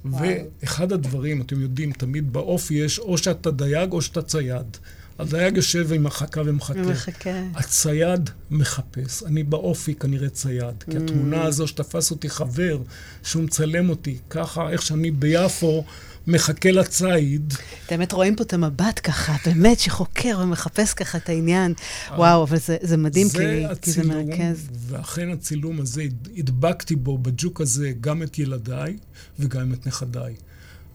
ואחד 0.05 0.91
הדברים, 0.91 1.41
אתם 1.41 1.61
יודעים, 1.61 1.91
תמיד 1.91 2.33
באופי 2.33 2.73
יש 2.73 2.99
או 2.99 3.17
שאתה 3.17 3.51
דייג 3.51 3.91
או 3.91 4.01
שאתה 4.01 4.21
צייד. 4.21 4.77
הדייג 5.19 5.57
יושב 5.57 5.93
עם 5.93 6.07
החכה 6.07 6.41
ומחכה. 6.45 6.79
ומחכה. 6.79 7.29
הצייד 7.55 8.29
מחפש. 8.51 9.23
אני 9.23 9.43
באופי 9.43 9.95
כנראה 9.95 10.29
צייד. 10.29 10.83
כי 10.89 10.97
התמונה 10.97 11.43
mm. 11.43 11.47
הזו 11.47 11.67
שתפס 11.67 12.11
אותי 12.11 12.29
חבר, 12.29 12.81
שהוא 13.23 13.43
מצלם 13.43 13.89
אותי, 13.89 14.17
ככה, 14.29 14.69
איך 14.69 14.81
שאני 14.81 15.11
ביפו, 15.11 15.83
מחכה 16.27 16.71
לציד. 16.71 17.53
אתם 17.85 17.97
באמת 17.97 18.11
רואים 18.11 18.35
פה 18.35 18.43
את 18.43 18.53
המבט 18.53 18.99
ככה, 19.03 19.35
באמת, 19.45 19.79
שחוקר 19.79 20.39
ומחפש 20.41 20.93
ככה 20.93 21.17
את 21.17 21.29
העניין. 21.29 21.73
וואו, 22.17 22.43
אבל 22.43 22.57
זה, 22.57 22.77
זה 22.81 22.97
מדהים, 22.97 23.27
זה 23.27 23.37
כי, 23.37 23.65
הצילום, 23.65 23.75
כי 23.81 23.91
זה 23.91 24.03
מרכז. 24.03 24.67
ואכן 24.87 25.29
הצילום 25.29 25.81
הזה, 25.81 26.03
הדבקתי 26.37 26.95
בו, 26.95 27.17
בג'וק 27.17 27.61
הזה, 27.61 27.91
גם 28.01 28.23
את 28.23 28.39
ילדיי 28.39 28.97
וגם 29.39 29.73
את 29.73 29.87
נכדיי. 29.87 30.35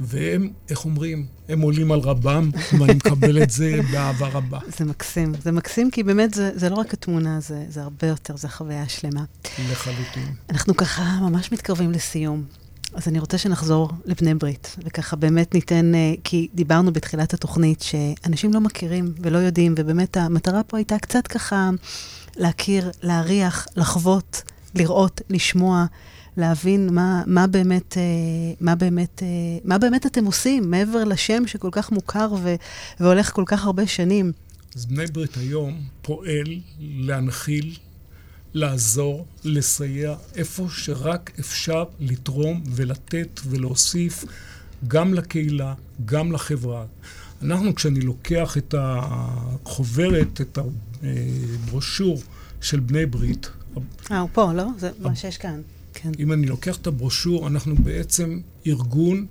והם, 0.00 0.50
איך 0.70 0.84
אומרים, 0.84 1.26
הם 1.48 1.60
עולים 1.60 1.92
על 1.92 2.00
רבם, 2.00 2.50
ואני 2.78 2.94
מקבל 2.94 3.42
את 3.42 3.50
זה 3.50 3.80
באהבה 3.92 4.28
רבה. 4.28 4.58
זה 4.78 4.84
מקסים. 4.84 5.32
זה 5.42 5.52
מקסים, 5.52 5.90
כי 5.90 6.02
באמת 6.02 6.34
זה, 6.34 6.50
זה 6.54 6.68
לא 6.68 6.74
רק 6.74 6.94
התמונה, 6.94 7.40
זה, 7.40 7.64
זה 7.68 7.82
הרבה 7.82 8.06
יותר, 8.06 8.36
זה 8.36 8.48
חוויה 8.48 8.88
שלמה. 8.88 9.24
לחלוטין. 9.70 10.34
אנחנו 10.50 10.76
ככה 10.76 11.18
ממש 11.20 11.52
מתקרבים 11.52 11.92
לסיום. 11.92 12.44
אז 12.94 13.08
אני 13.08 13.18
רוצה 13.18 13.38
שנחזור 13.38 13.90
לבני 14.04 14.34
ברית, 14.34 14.76
וככה 14.84 15.16
באמת 15.16 15.54
ניתן, 15.54 15.94
אה, 15.94 16.14
כי 16.24 16.48
דיברנו 16.54 16.92
בתחילת 16.92 17.34
התוכנית 17.34 17.80
שאנשים 17.82 18.54
לא 18.54 18.60
מכירים 18.60 19.12
ולא 19.20 19.38
יודעים, 19.38 19.74
ובאמת 19.76 20.16
המטרה 20.16 20.62
פה 20.62 20.76
הייתה 20.76 20.98
קצת 20.98 21.26
ככה 21.26 21.70
להכיר, 22.36 22.90
להריח, 23.02 23.66
לחוות, 23.76 24.42
לראות, 24.74 25.20
לשמוע. 25.30 25.86
להבין 26.36 26.94
מה, 26.94 27.22
מה, 27.26 27.46
באמת, 27.46 27.96
אה, 27.96 28.02
מה, 28.60 28.74
באמת, 28.74 29.22
אה, 29.22 29.28
מה 29.64 29.78
באמת 29.78 30.06
אתם 30.06 30.24
עושים, 30.24 30.70
מעבר 30.70 31.04
לשם 31.04 31.46
שכל 31.46 31.68
כך 31.72 31.92
מוכר 31.92 32.28
ו, 32.42 32.54
והולך 33.00 33.32
כל 33.32 33.42
כך 33.46 33.64
הרבה 33.64 33.86
שנים. 33.86 34.32
אז 34.74 34.86
בני 34.86 35.06
ברית 35.06 35.36
היום 35.36 35.80
פועל 36.02 36.60
להנחיל, 36.80 37.76
לעזור, 38.54 39.26
לסייע, 39.44 40.14
איפה 40.34 40.66
שרק 40.70 41.30
אפשר 41.40 41.84
לתרום 42.00 42.62
ולתת 42.66 43.40
ולהוסיף, 43.46 44.24
גם 44.88 45.14
לקהילה, 45.14 45.74
גם 46.04 46.32
לחברה. 46.32 46.84
אנחנו, 47.42 47.74
כשאני 47.74 48.00
לוקח 48.00 48.56
את 48.58 48.74
החוברת, 48.78 50.40
את 50.40 50.58
הברושור 50.58 52.22
של 52.60 52.80
בני 52.80 53.06
ברית... 53.06 53.50
אה, 54.10 54.18
הוא 54.18 54.28
פה, 54.32 54.52
לא? 54.52 54.64
זה 54.78 54.90
מה 55.00 55.16
שיש 55.16 55.38
כאן. 55.38 55.60
כן. 55.94 56.10
אם 56.18 56.32
אני 56.32 56.46
לוקח 56.46 56.76
את 56.76 56.86
הברושור, 56.86 57.48
אנחנו 57.48 57.76
בעצם 57.76 58.40
ארגון 58.66 59.26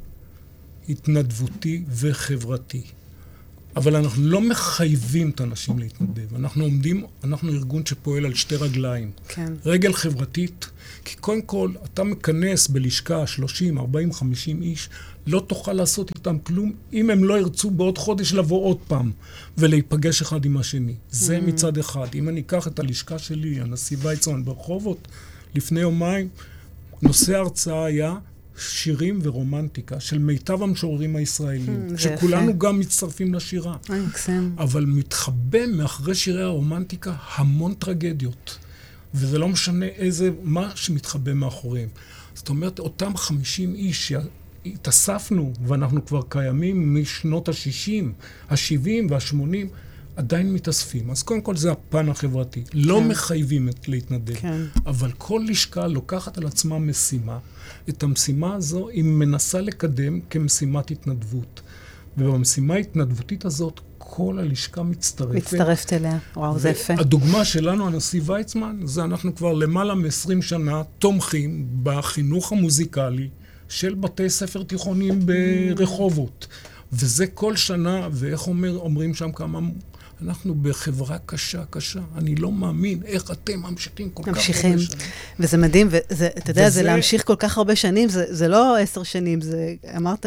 התנדבותי 0.90 1.84
וחברתי. 1.90 2.82
אבל 3.78 3.96
אנחנו 3.96 4.24
לא 4.24 4.42
מחייבים 4.42 5.30
את 5.30 5.42
האנשים 5.42 5.80
להתנדב. 5.80 6.36
אנחנו 6.36 6.64
עומדים, 6.64 7.06
אנחנו 7.24 7.52
ארגון 7.52 7.86
שפועל 7.86 8.26
על 8.26 8.34
שתי 8.34 8.56
רגליים. 8.56 9.12
כן. 9.28 9.54
רגל 9.66 9.94
חברתית, 9.94 10.70
כי 11.06 11.16
קודם 11.16 11.42
כל, 11.42 11.72
אתה 11.84 12.04
מכנס 12.04 12.68
בלשכה 12.68 13.28
30, 13.28 13.78
40, 13.78 14.14
50 14.14 14.62
איש, 14.62 14.90
לא 15.28 15.46
תוכל 15.48 15.74
לעשות 15.74 16.12
איתם 16.16 16.38
כלום 16.40 16.74
אם 16.94 17.10
הם 17.10 17.24
לא 17.24 17.40
ירצו 17.40 17.70
בעוד 17.70 17.98
חודש 17.98 18.34
לבוא 18.34 18.66
עוד 18.66 18.78
פעם 18.88 19.12
ולהיפגש 19.58 20.22
אחד 20.22 20.46
עם 20.46 20.58
השני. 20.58 20.96
זה 21.12 21.38
mm. 21.38 21.42
מצד 21.42 21.78
אחד. 21.78 22.08
אם 22.16 22.30
אני 22.30 22.40
אקח 22.40 22.68
את 22.68 22.80
הלשכה 22.80 23.20
שלי, 23.20 23.62
הנשיא 23.62 23.98
ויצמן 24.02 24.46
ברחובות, 24.46 25.08
לפני 25.56 25.80
יומיים, 25.80 26.30
נושא 27.02 27.36
ההרצאה 27.36 27.86
היה 27.86 28.16
שירים 28.58 29.20
ורומנטיקה 29.24 30.00
של 30.00 30.18
מיטב 30.18 30.64
המשוררים 30.64 31.16
הישראלים, 31.16 31.88
mm, 31.90 31.98
שכולנו. 31.98 32.60
גם 32.60 32.80
מצטרפים 32.80 33.34
לשירה. 33.34 33.76
מקסים. 33.90 34.56
אבל 34.58 34.86
מתחבא 34.86 35.66
מאחרי 35.68 36.16
שירי 36.16 36.42
הרומנטיקה 36.42 37.16
המון 37.36 37.74
טרגדיות. 37.74 38.58
וזה 39.14 39.40
לא 39.40 39.48
משנה 39.50 39.86
איזה, 39.86 40.32
מה 40.44 40.72
שמתחבא 40.76 41.34
מאחוריהם. 41.34 41.90
זאת 42.34 42.50
אומרת, 42.50 42.80
אותם 42.80 43.18
50 43.18 43.76
איש 43.76 44.14
שהתאספנו, 44.66 45.54
ואנחנו 45.68 46.06
כבר 46.06 46.22
קיימים 46.30 47.02
משנות 47.02 47.50
ה-60, 47.50 48.06
ה-70 48.50 48.90
וה-80, 49.10 49.68
עדיין 50.18 50.54
מתאספים. 50.54 51.12
אז 51.12 51.24
קודם 51.24 51.42
כל 51.42 51.56
זה 51.56 51.72
הפן 51.72 52.10
החברתי. 52.10 52.60
לא 52.60 52.66
כן. 52.74 52.78
לא 52.90 53.02
מחייבים 53.02 53.70
את 53.70 53.88
להתנדב, 53.88 54.36
כן. 54.36 54.62
אבל 54.86 55.12
כל 55.18 55.42
לשכה 55.48 55.88
לוקחת 55.88 56.38
על 56.38 56.46
עצמה 56.46 56.80
משימה. 56.80 57.40
את 57.90 58.04
המשימה 58.04 58.56
הזו 58.56 58.90
היא 58.90 59.04
מנסה 59.04 59.62
לקדם 59.62 60.20
כמשימת 60.30 60.92
התנדבות. 60.92 61.62
ובמשימה 62.18 62.74
ההתנדבותית 62.74 63.46
הזאת, 63.46 63.80
כל 63.98 64.40
הלשכה 64.40 64.84
מצטרפת. 64.84 65.36
מצטרפת 65.36 65.94
אליה, 65.94 66.18
וואו, 66.36 66.60
זה 66.60 66.70
יפה. 66.70 66.94
הדוגמה 66.98 67.46
שלנו, 67.46 67.88
הנשיא 67.88 68.22
ויצמן, 68.26 68.80
זה 68.84 69.04
אנחנו 69.04 69.36
כבר 69.36 69.54
למעלה 69.54 69.96
מ-20 69.96 70.42
שנה 70.42 70.82
תומכים 71.00 71.68
בחינוך 71.84 72.52
המוזיקלי 72.52 73.30
של 73.70 73.96
בתי 73.96 74.30
ספר 74.30 74.64
תיכוניים 74.64 75.20
ברחובות. 75.26 76.48
וזה 76.94 77.28
כל 77.28 77.56
שנה, 77.56 78.08
ואיך 78.12 78.48
אומר, 78.48 78.78
אומרים 78.78 79.14
שם 79.14 79.32
כמה 79.32 79.60
אנחנו 80.22 80.56
בחברה 80.56 81.18
קשה, 81.26 81.64
קשה. 81.70 82.00
אני 82.18 82.36
לא 82.36 82.52
מאמין 82.52 83.00
איך 83.06 83.32
אתם 83.32 83.60
ממשיכים 83.60 84.10
כל 84.10 84.24
ממשיכים. 84.32 84.56
כך 84.56 84.66
הרבה 84.66 84.78
שנים. 84.80 85.08
וזה 85.40 85.58
מדהים, 85.58 85.88
ואתה 85.90 86.52
יודע, 86.52 86.62
וזה... 86.62 86.70
זה 86.70 86.84
להמשיך 86.84 87.26
כל 87.26 87.36
כך 87.40 87.58
הרבה 87.58 87.76
שנים, 87.76 88.10
זה, 88.10 88.26
זה 88.30 88.48
לא 88.48 88.78
עשר 88.78 89.04
שנים, 89.04 89.42
זה, 89.42 89.74
אמרת, 89.98 90.26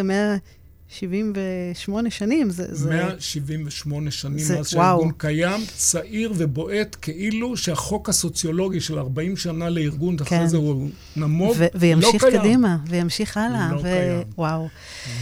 178 1.02 2.10
שנים. 2.10 2.50
זה, 2.50 2.90
178 2.90 4.10
שנים 4.10 4.38
זה, 4.38 4.56
מאז 4.56 4.68
שהארגון 4.68 5.12
קיים, 5.16 5.60
צעיר 5.76 6.32
ובועט, 6.36 6.96
כאילו 7.02 7.56
שהחוק 7.56 8.08
הסוציולוגי 8.08 8.80
של 8.80 8.98
40 8.98 9.36
שנה 9.36 9.68
לארגון, 9.70 10.16
כן. 10.16 10.24
אחרי 10.24 10.48
זה 10.48 10.56
הוא 10.56 10.88
נמוג, 11.16 11.54
ו- 11.58 11.66
וימשיך 11.74 12.24
לא 12.24 12.30
קדימה, 12.30 12.76
וימשיך 12.88 13.36
הלאה. 13.36 13.72
לא 13.72 13.78
ו- 13.78 13.82
קיים. 13.82 14.22
וואו. 14.38 14.68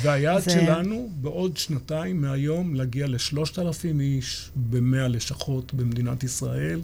והיעד 0.02 0.42
זה... 0.42 0.50
שלנו, 0.50 1.08
בעוד 1.20 1.56
שנתיים 1.56 2.20
מהיום, 2.20 2.74
להגיע 2.74 3.06
ל-3,000 3.06 4.00
איש 4.00 4.50
ב-100 4.56 5.08
לשכות 5.08 5.74
במדינת 5.74 6.24
ישראל. 6.24 6.80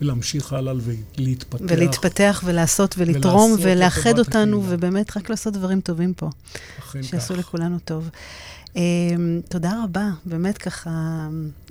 ולהמשיך 0.00 0.52
הלאה 0.52 0.74
ולהתפתח. 1.18 1.64
ולהתפתח 1.68 2.42
ולעשות 2.44 2.94
ולתרום 2.98 3.56
ולאחד 3.62 4.18
אותנו, 4.18 4.56
הקהילה. 4.56 4.76
ובאמת 4.76 5.16
רק 5.16 5.30
לעשות 5.30 5.52
דברים 5.52 5.80
טובים 5.80 6.14
פה. 6.14 6.30
אכן 6.78 7.02
כך. 7.02 7.08
שיעשו 7.08 7.36
לכולנו 7.36 7.78
טוב. 7.84 8.10
Um, 8.74 8.78
תודה 9.48 9.72
רבה, 9.84 10.08
באמת 10.24 10.58
ככה, 10.58 10.90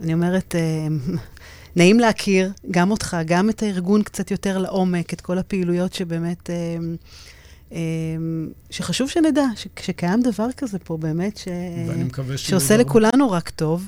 אני 0.03 0.14
אומרת, 0.14 0.56
um, 0.56 1.18
נעים 1.76 1.99
להכיר 1.99 2.51
גם 2.72 2.91
אותך, 2.91 3.18
גם 3.26 3.49
את 3.49 3.64
הארגון 3.64 4.03
קצת 4.03 4.32
יותר 4.32 4.58
לעומק, 4.58 5.14
את 5.14 5.22
כל 5.22 5.38
הפעילויות 5.38 5.93
שבאמת... 5.93 6.49
Um, 6.49 7.74
שחשוב 8.70 9.10
שנדע 9.10 9.45
שקיים 9.82 10.22
דבר 10.22 10.47
כזה 10.58 10.80
פה, 10.80 10.97
באמת, 10.97 11.38
ש, 11.38 11.47
שעושה 12.36 12.78
לכולנו 12.78 13.32
רק 13.32 13.49
טוב. 13.49 13.88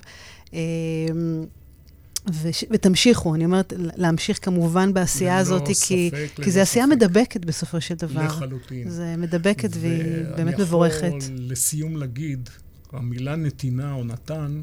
וש, 2.34 2.64
ותמשיכו, 2.72 3.36
אני 3.36 3.46
אומרת, 3.46 3.74
להמשיך 3.78 4.46
כמובן 4.46 4.94
בעשייה 4.94 5.38
הזאת, 5.38 5.68
כי, 5.88 6.12
כי 6.36 6.52
זו 6.52 6.60
עשייה 6.60 6.86
ספק. 6.86 6.96
מדבקת 6.96 7.46
בסופו 7.46 7.82
של 7.82 7.96
דבר. 7.96 8.26
לחלוטין. 8.26 8.90
זה 8.90 9.16
מדבקת 9.18 9.70
והיא 9.74 10.24
באמת 10.38 10.60
מבורכת. 10.60 11.02
ואני 11.04 11.18
יכול 11.18 11.36
לסיום 11.38 11.98
להגיד, 11.98 12.50
המילה 12.92 13.36
נתינה 13.36 13.94
או 13.94 14.04
נתן, 14.04 14.62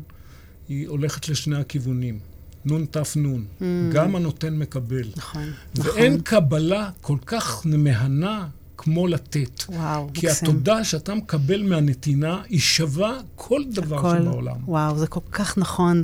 היא 0.68 0.88
הולכת 0.88 1.28
לשני 1.28 1.56
הכיוונים. 1.56 2.18
נון 2.64 2.86
תף 2.90 3.12
נון. 3.16 3.44
Mm. 3.60 3.64
גם 3.92 4.16
הנותן 4.16 4.56
מקבל. 4.56 5.08
נכון, 5.16 5.52
נכון. 5.74 5.92
ואין 5.92 6.20
קבלה 6.20 6.90
כל 7.00 7.18
כך 7.26 7.62
מהנה 7.64 8.48
כמו 8.84 9.06
לתת. 9.06 9.64
וואו, 9.68 10.08
כי 10.14 10.26
מקסים. 10.26 10.48
התודה 10.48 10.84
שאתה 10.84 11.14
מקבל 11.14 11.62
מהנתינה, 11.62 12.42
היא 12.48 12.60
שווה 12.60 13.18
כל 13.34 13.62
דבר 13.72 13.98
הכל, 13.98 14.18
שבעולם. 14.22 14.56
וואו, 14.66 14.98
זה 14.98 15.06
כל 15.06 15.20
כך 15.32 15.58
נכון. 15.58 16.02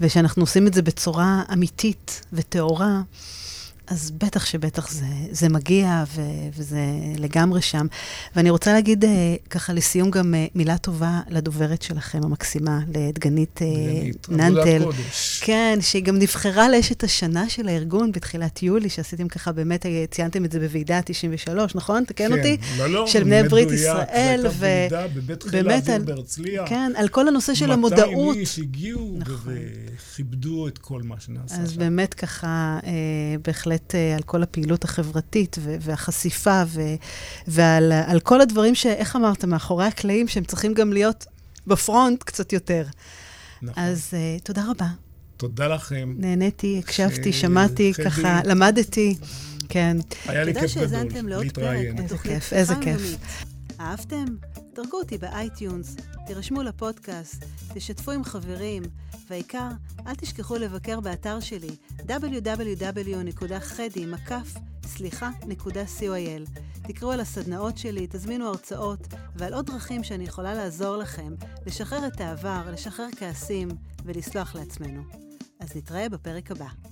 ושאנחנו 0.00 0.42
עושים 0.42 0.66
את 0.66 0.74
זה 0.74 0.82
בצורה 0.82 1.42
אמיתית 1.52 2.22
וטהורה, 2.32 3.02
אז 3.86 4.10
בטח 4.10 4.46
שבטח 4.46 4.90
זה, 4.90 5.06
זה 5.30 5.48
מגיע 5.48 6.04
ו, 6.14 6.20
וזה 6.56 6.80
לגמרי 7.18 7.62
שם. 7.62 7.86
ואני 8.36 8.50
רוצה 8.50 8.72
להגיד 8.72 9.04
uh, 9.04 9.08
ככה 9.50 9.72
לסיום 9.72 10.10
גם 10.10 10.34
uh, 10.34 10.50
מילה 10.54 10.78
טובה 10.78 11.20
לדוברת 11.28 11.82
שלכם 11.82 12.20
המקסימה, 12.24 12.80
לדגנית 12.94 13.60
uh, 13.62 14.32
ננטל. 14.32 14.82
כן, 15.40 15.78
שהיא 15.80 16.02
גם 16.02 16.18
נבחרה 16.18 16.68
לאשת 16.68 17.04
השנה 17.04 17.48
של 17.48 17.68
הארגון 17.68 18.12
בתחילת 18.12 18.62
יולי, 18.62 18.88
שעשיתם 18.88 19.28
ככה, 19.28 19.52
באמת 19.52 19.86
ציינתם 20.10 20.44
את 20.44 20.52
זה 20.52 20.60
בוועידה 20.60 21.00
93, 21.04 21.74
נכון? 21.74 22.04
תקן 22.04 22.28
כן, 22.28 22.38
אותי? 22.38 22.56
לא, 22.78 22.86
לא, 22.90 23.06
של 23.06 23.24
בני 23.24 23.42
ברית 23.42 23.70
ישראל. 23.70 24.06
הייתה 24.10 24.48
ועידה 24.58 25.06
בבית 25.08 25.42
חיל 25.42 25.70
האוויר 25.70 25.98
בהרצליה. 26.04 26.66
כן, 26.66 26.92
על 26.96 27.08
כל 27.08 27.28
הנושא 27.28 27.54
של 27.54 27.72
המודעות. 27.72 28.08
200 28.08 28.40
איש 28.40 28.58
הגיעו. 28.58 29.16
נכון. 29.18 29.36
ו... 29.44 29.58
וכיבדו 30.12 30.68
את 30.68 30.78
כל 30.78 31.02
מה 31.02 31.20
שנעשה 31.20 31.54
אז 31.54 31.58
שם. 31.58 31.62
אז 31.62 31.76
באמת 31.76 32.14
ככה, 32.14 32.78
אה, 32.84 32.90
בהחלט 33.44 33.81
אה, 33.94 34.14
על 34.16 34.22
כל 34.22 34.42
הפעילות 34.42 34.84
החברתית 34.84 35.56
והחשיפה 35.80 36.62
ועל 37.46 38.20
כל 38.22 38.40
הדברים 38.40 38.74
ש... 38.74 38.86
איך 38.86 39.16
אמרת? 39.16 39.44
מאחורי 39.44 39.84
הקלעים, 39.84 40.28
שהם 40.28 40.44
צריכים 40.44 40.74
גם 40.74 40.92
להיות 40.92 41.26
בפרונט 41.66 42.22
קצת 42.22 42.52
יותר. 42.52 42.84
נכון. 43.62 43.84
אז 43.84 44.08
אה, 44.12 44.36
תודה 44.42 44.64
רבה. 44.70 44.86
תודה 45.36 45.68
לכם. 45.68 46.14
נהניתי, 46.18 46.78
הקשבתי, 46.84 47.32
שמעתי, 47.32 47.92
ככה, 48.04 48.40
למדתי. 48.44 49.16
כן. 49.68 49.96
היה 50.26 50.44
לי 50.44 50.54
כיף 50.54 50.76
גדול 50.76 51.40
להתראיין. 51.40 51.98
איזה 51.98 52.18
כיף, 52.18 52.52
איזה 52.52 52.74
כיף. 52.80 53.16
אהבתם? 53.80 54.24
דרגו 54.74 54.96
אותי 54.96 55.18
ב 55.18 55.28
iTunes, 55.28 55.96
תירשמו 56.26 56.62
לפודקאסט, 56.62 57.44
תשתפו 57.74 58.10
עם 58.10 58.24
חברים, 58.24 58.82
והעיקר, 59.30 59.68
אל 60.06 60.14
תשכחו 60.14 60.56
לבקר 60.56 61.00
באתר 61.00 61.40
שלי 61.40 61.76
www.hadi.co.il. 61.98 63.22
תקראו 66.82 67.12
על 67.12 67.20
הסדנאות 67.20 67.78
שלי, 67.78 68.06
תזמינו 68.10 68.48
הרצאות 68.48 69.06
ועל 69.36 69.54
עוד 69.54 69.66
דרכים 69.66 70.04
שאני 70.04 70.24
יכולה 70.24 70.54
לעזור 70.54 70.96
לכם 70.96 71.34
לשחרר 71.66 72.06
את 72.06 72.20
העבר, 72.20 72.70
לשחרר 72.72 73.08
כעסים 73.16 73.68
ולסלוח 74.04 74.54
לעצמנו. 74.54 75.02
אז 75.60 75.76
נתראה 75.76 76.08
בפרק 76.08 76.50
הבא. 76.50 76.91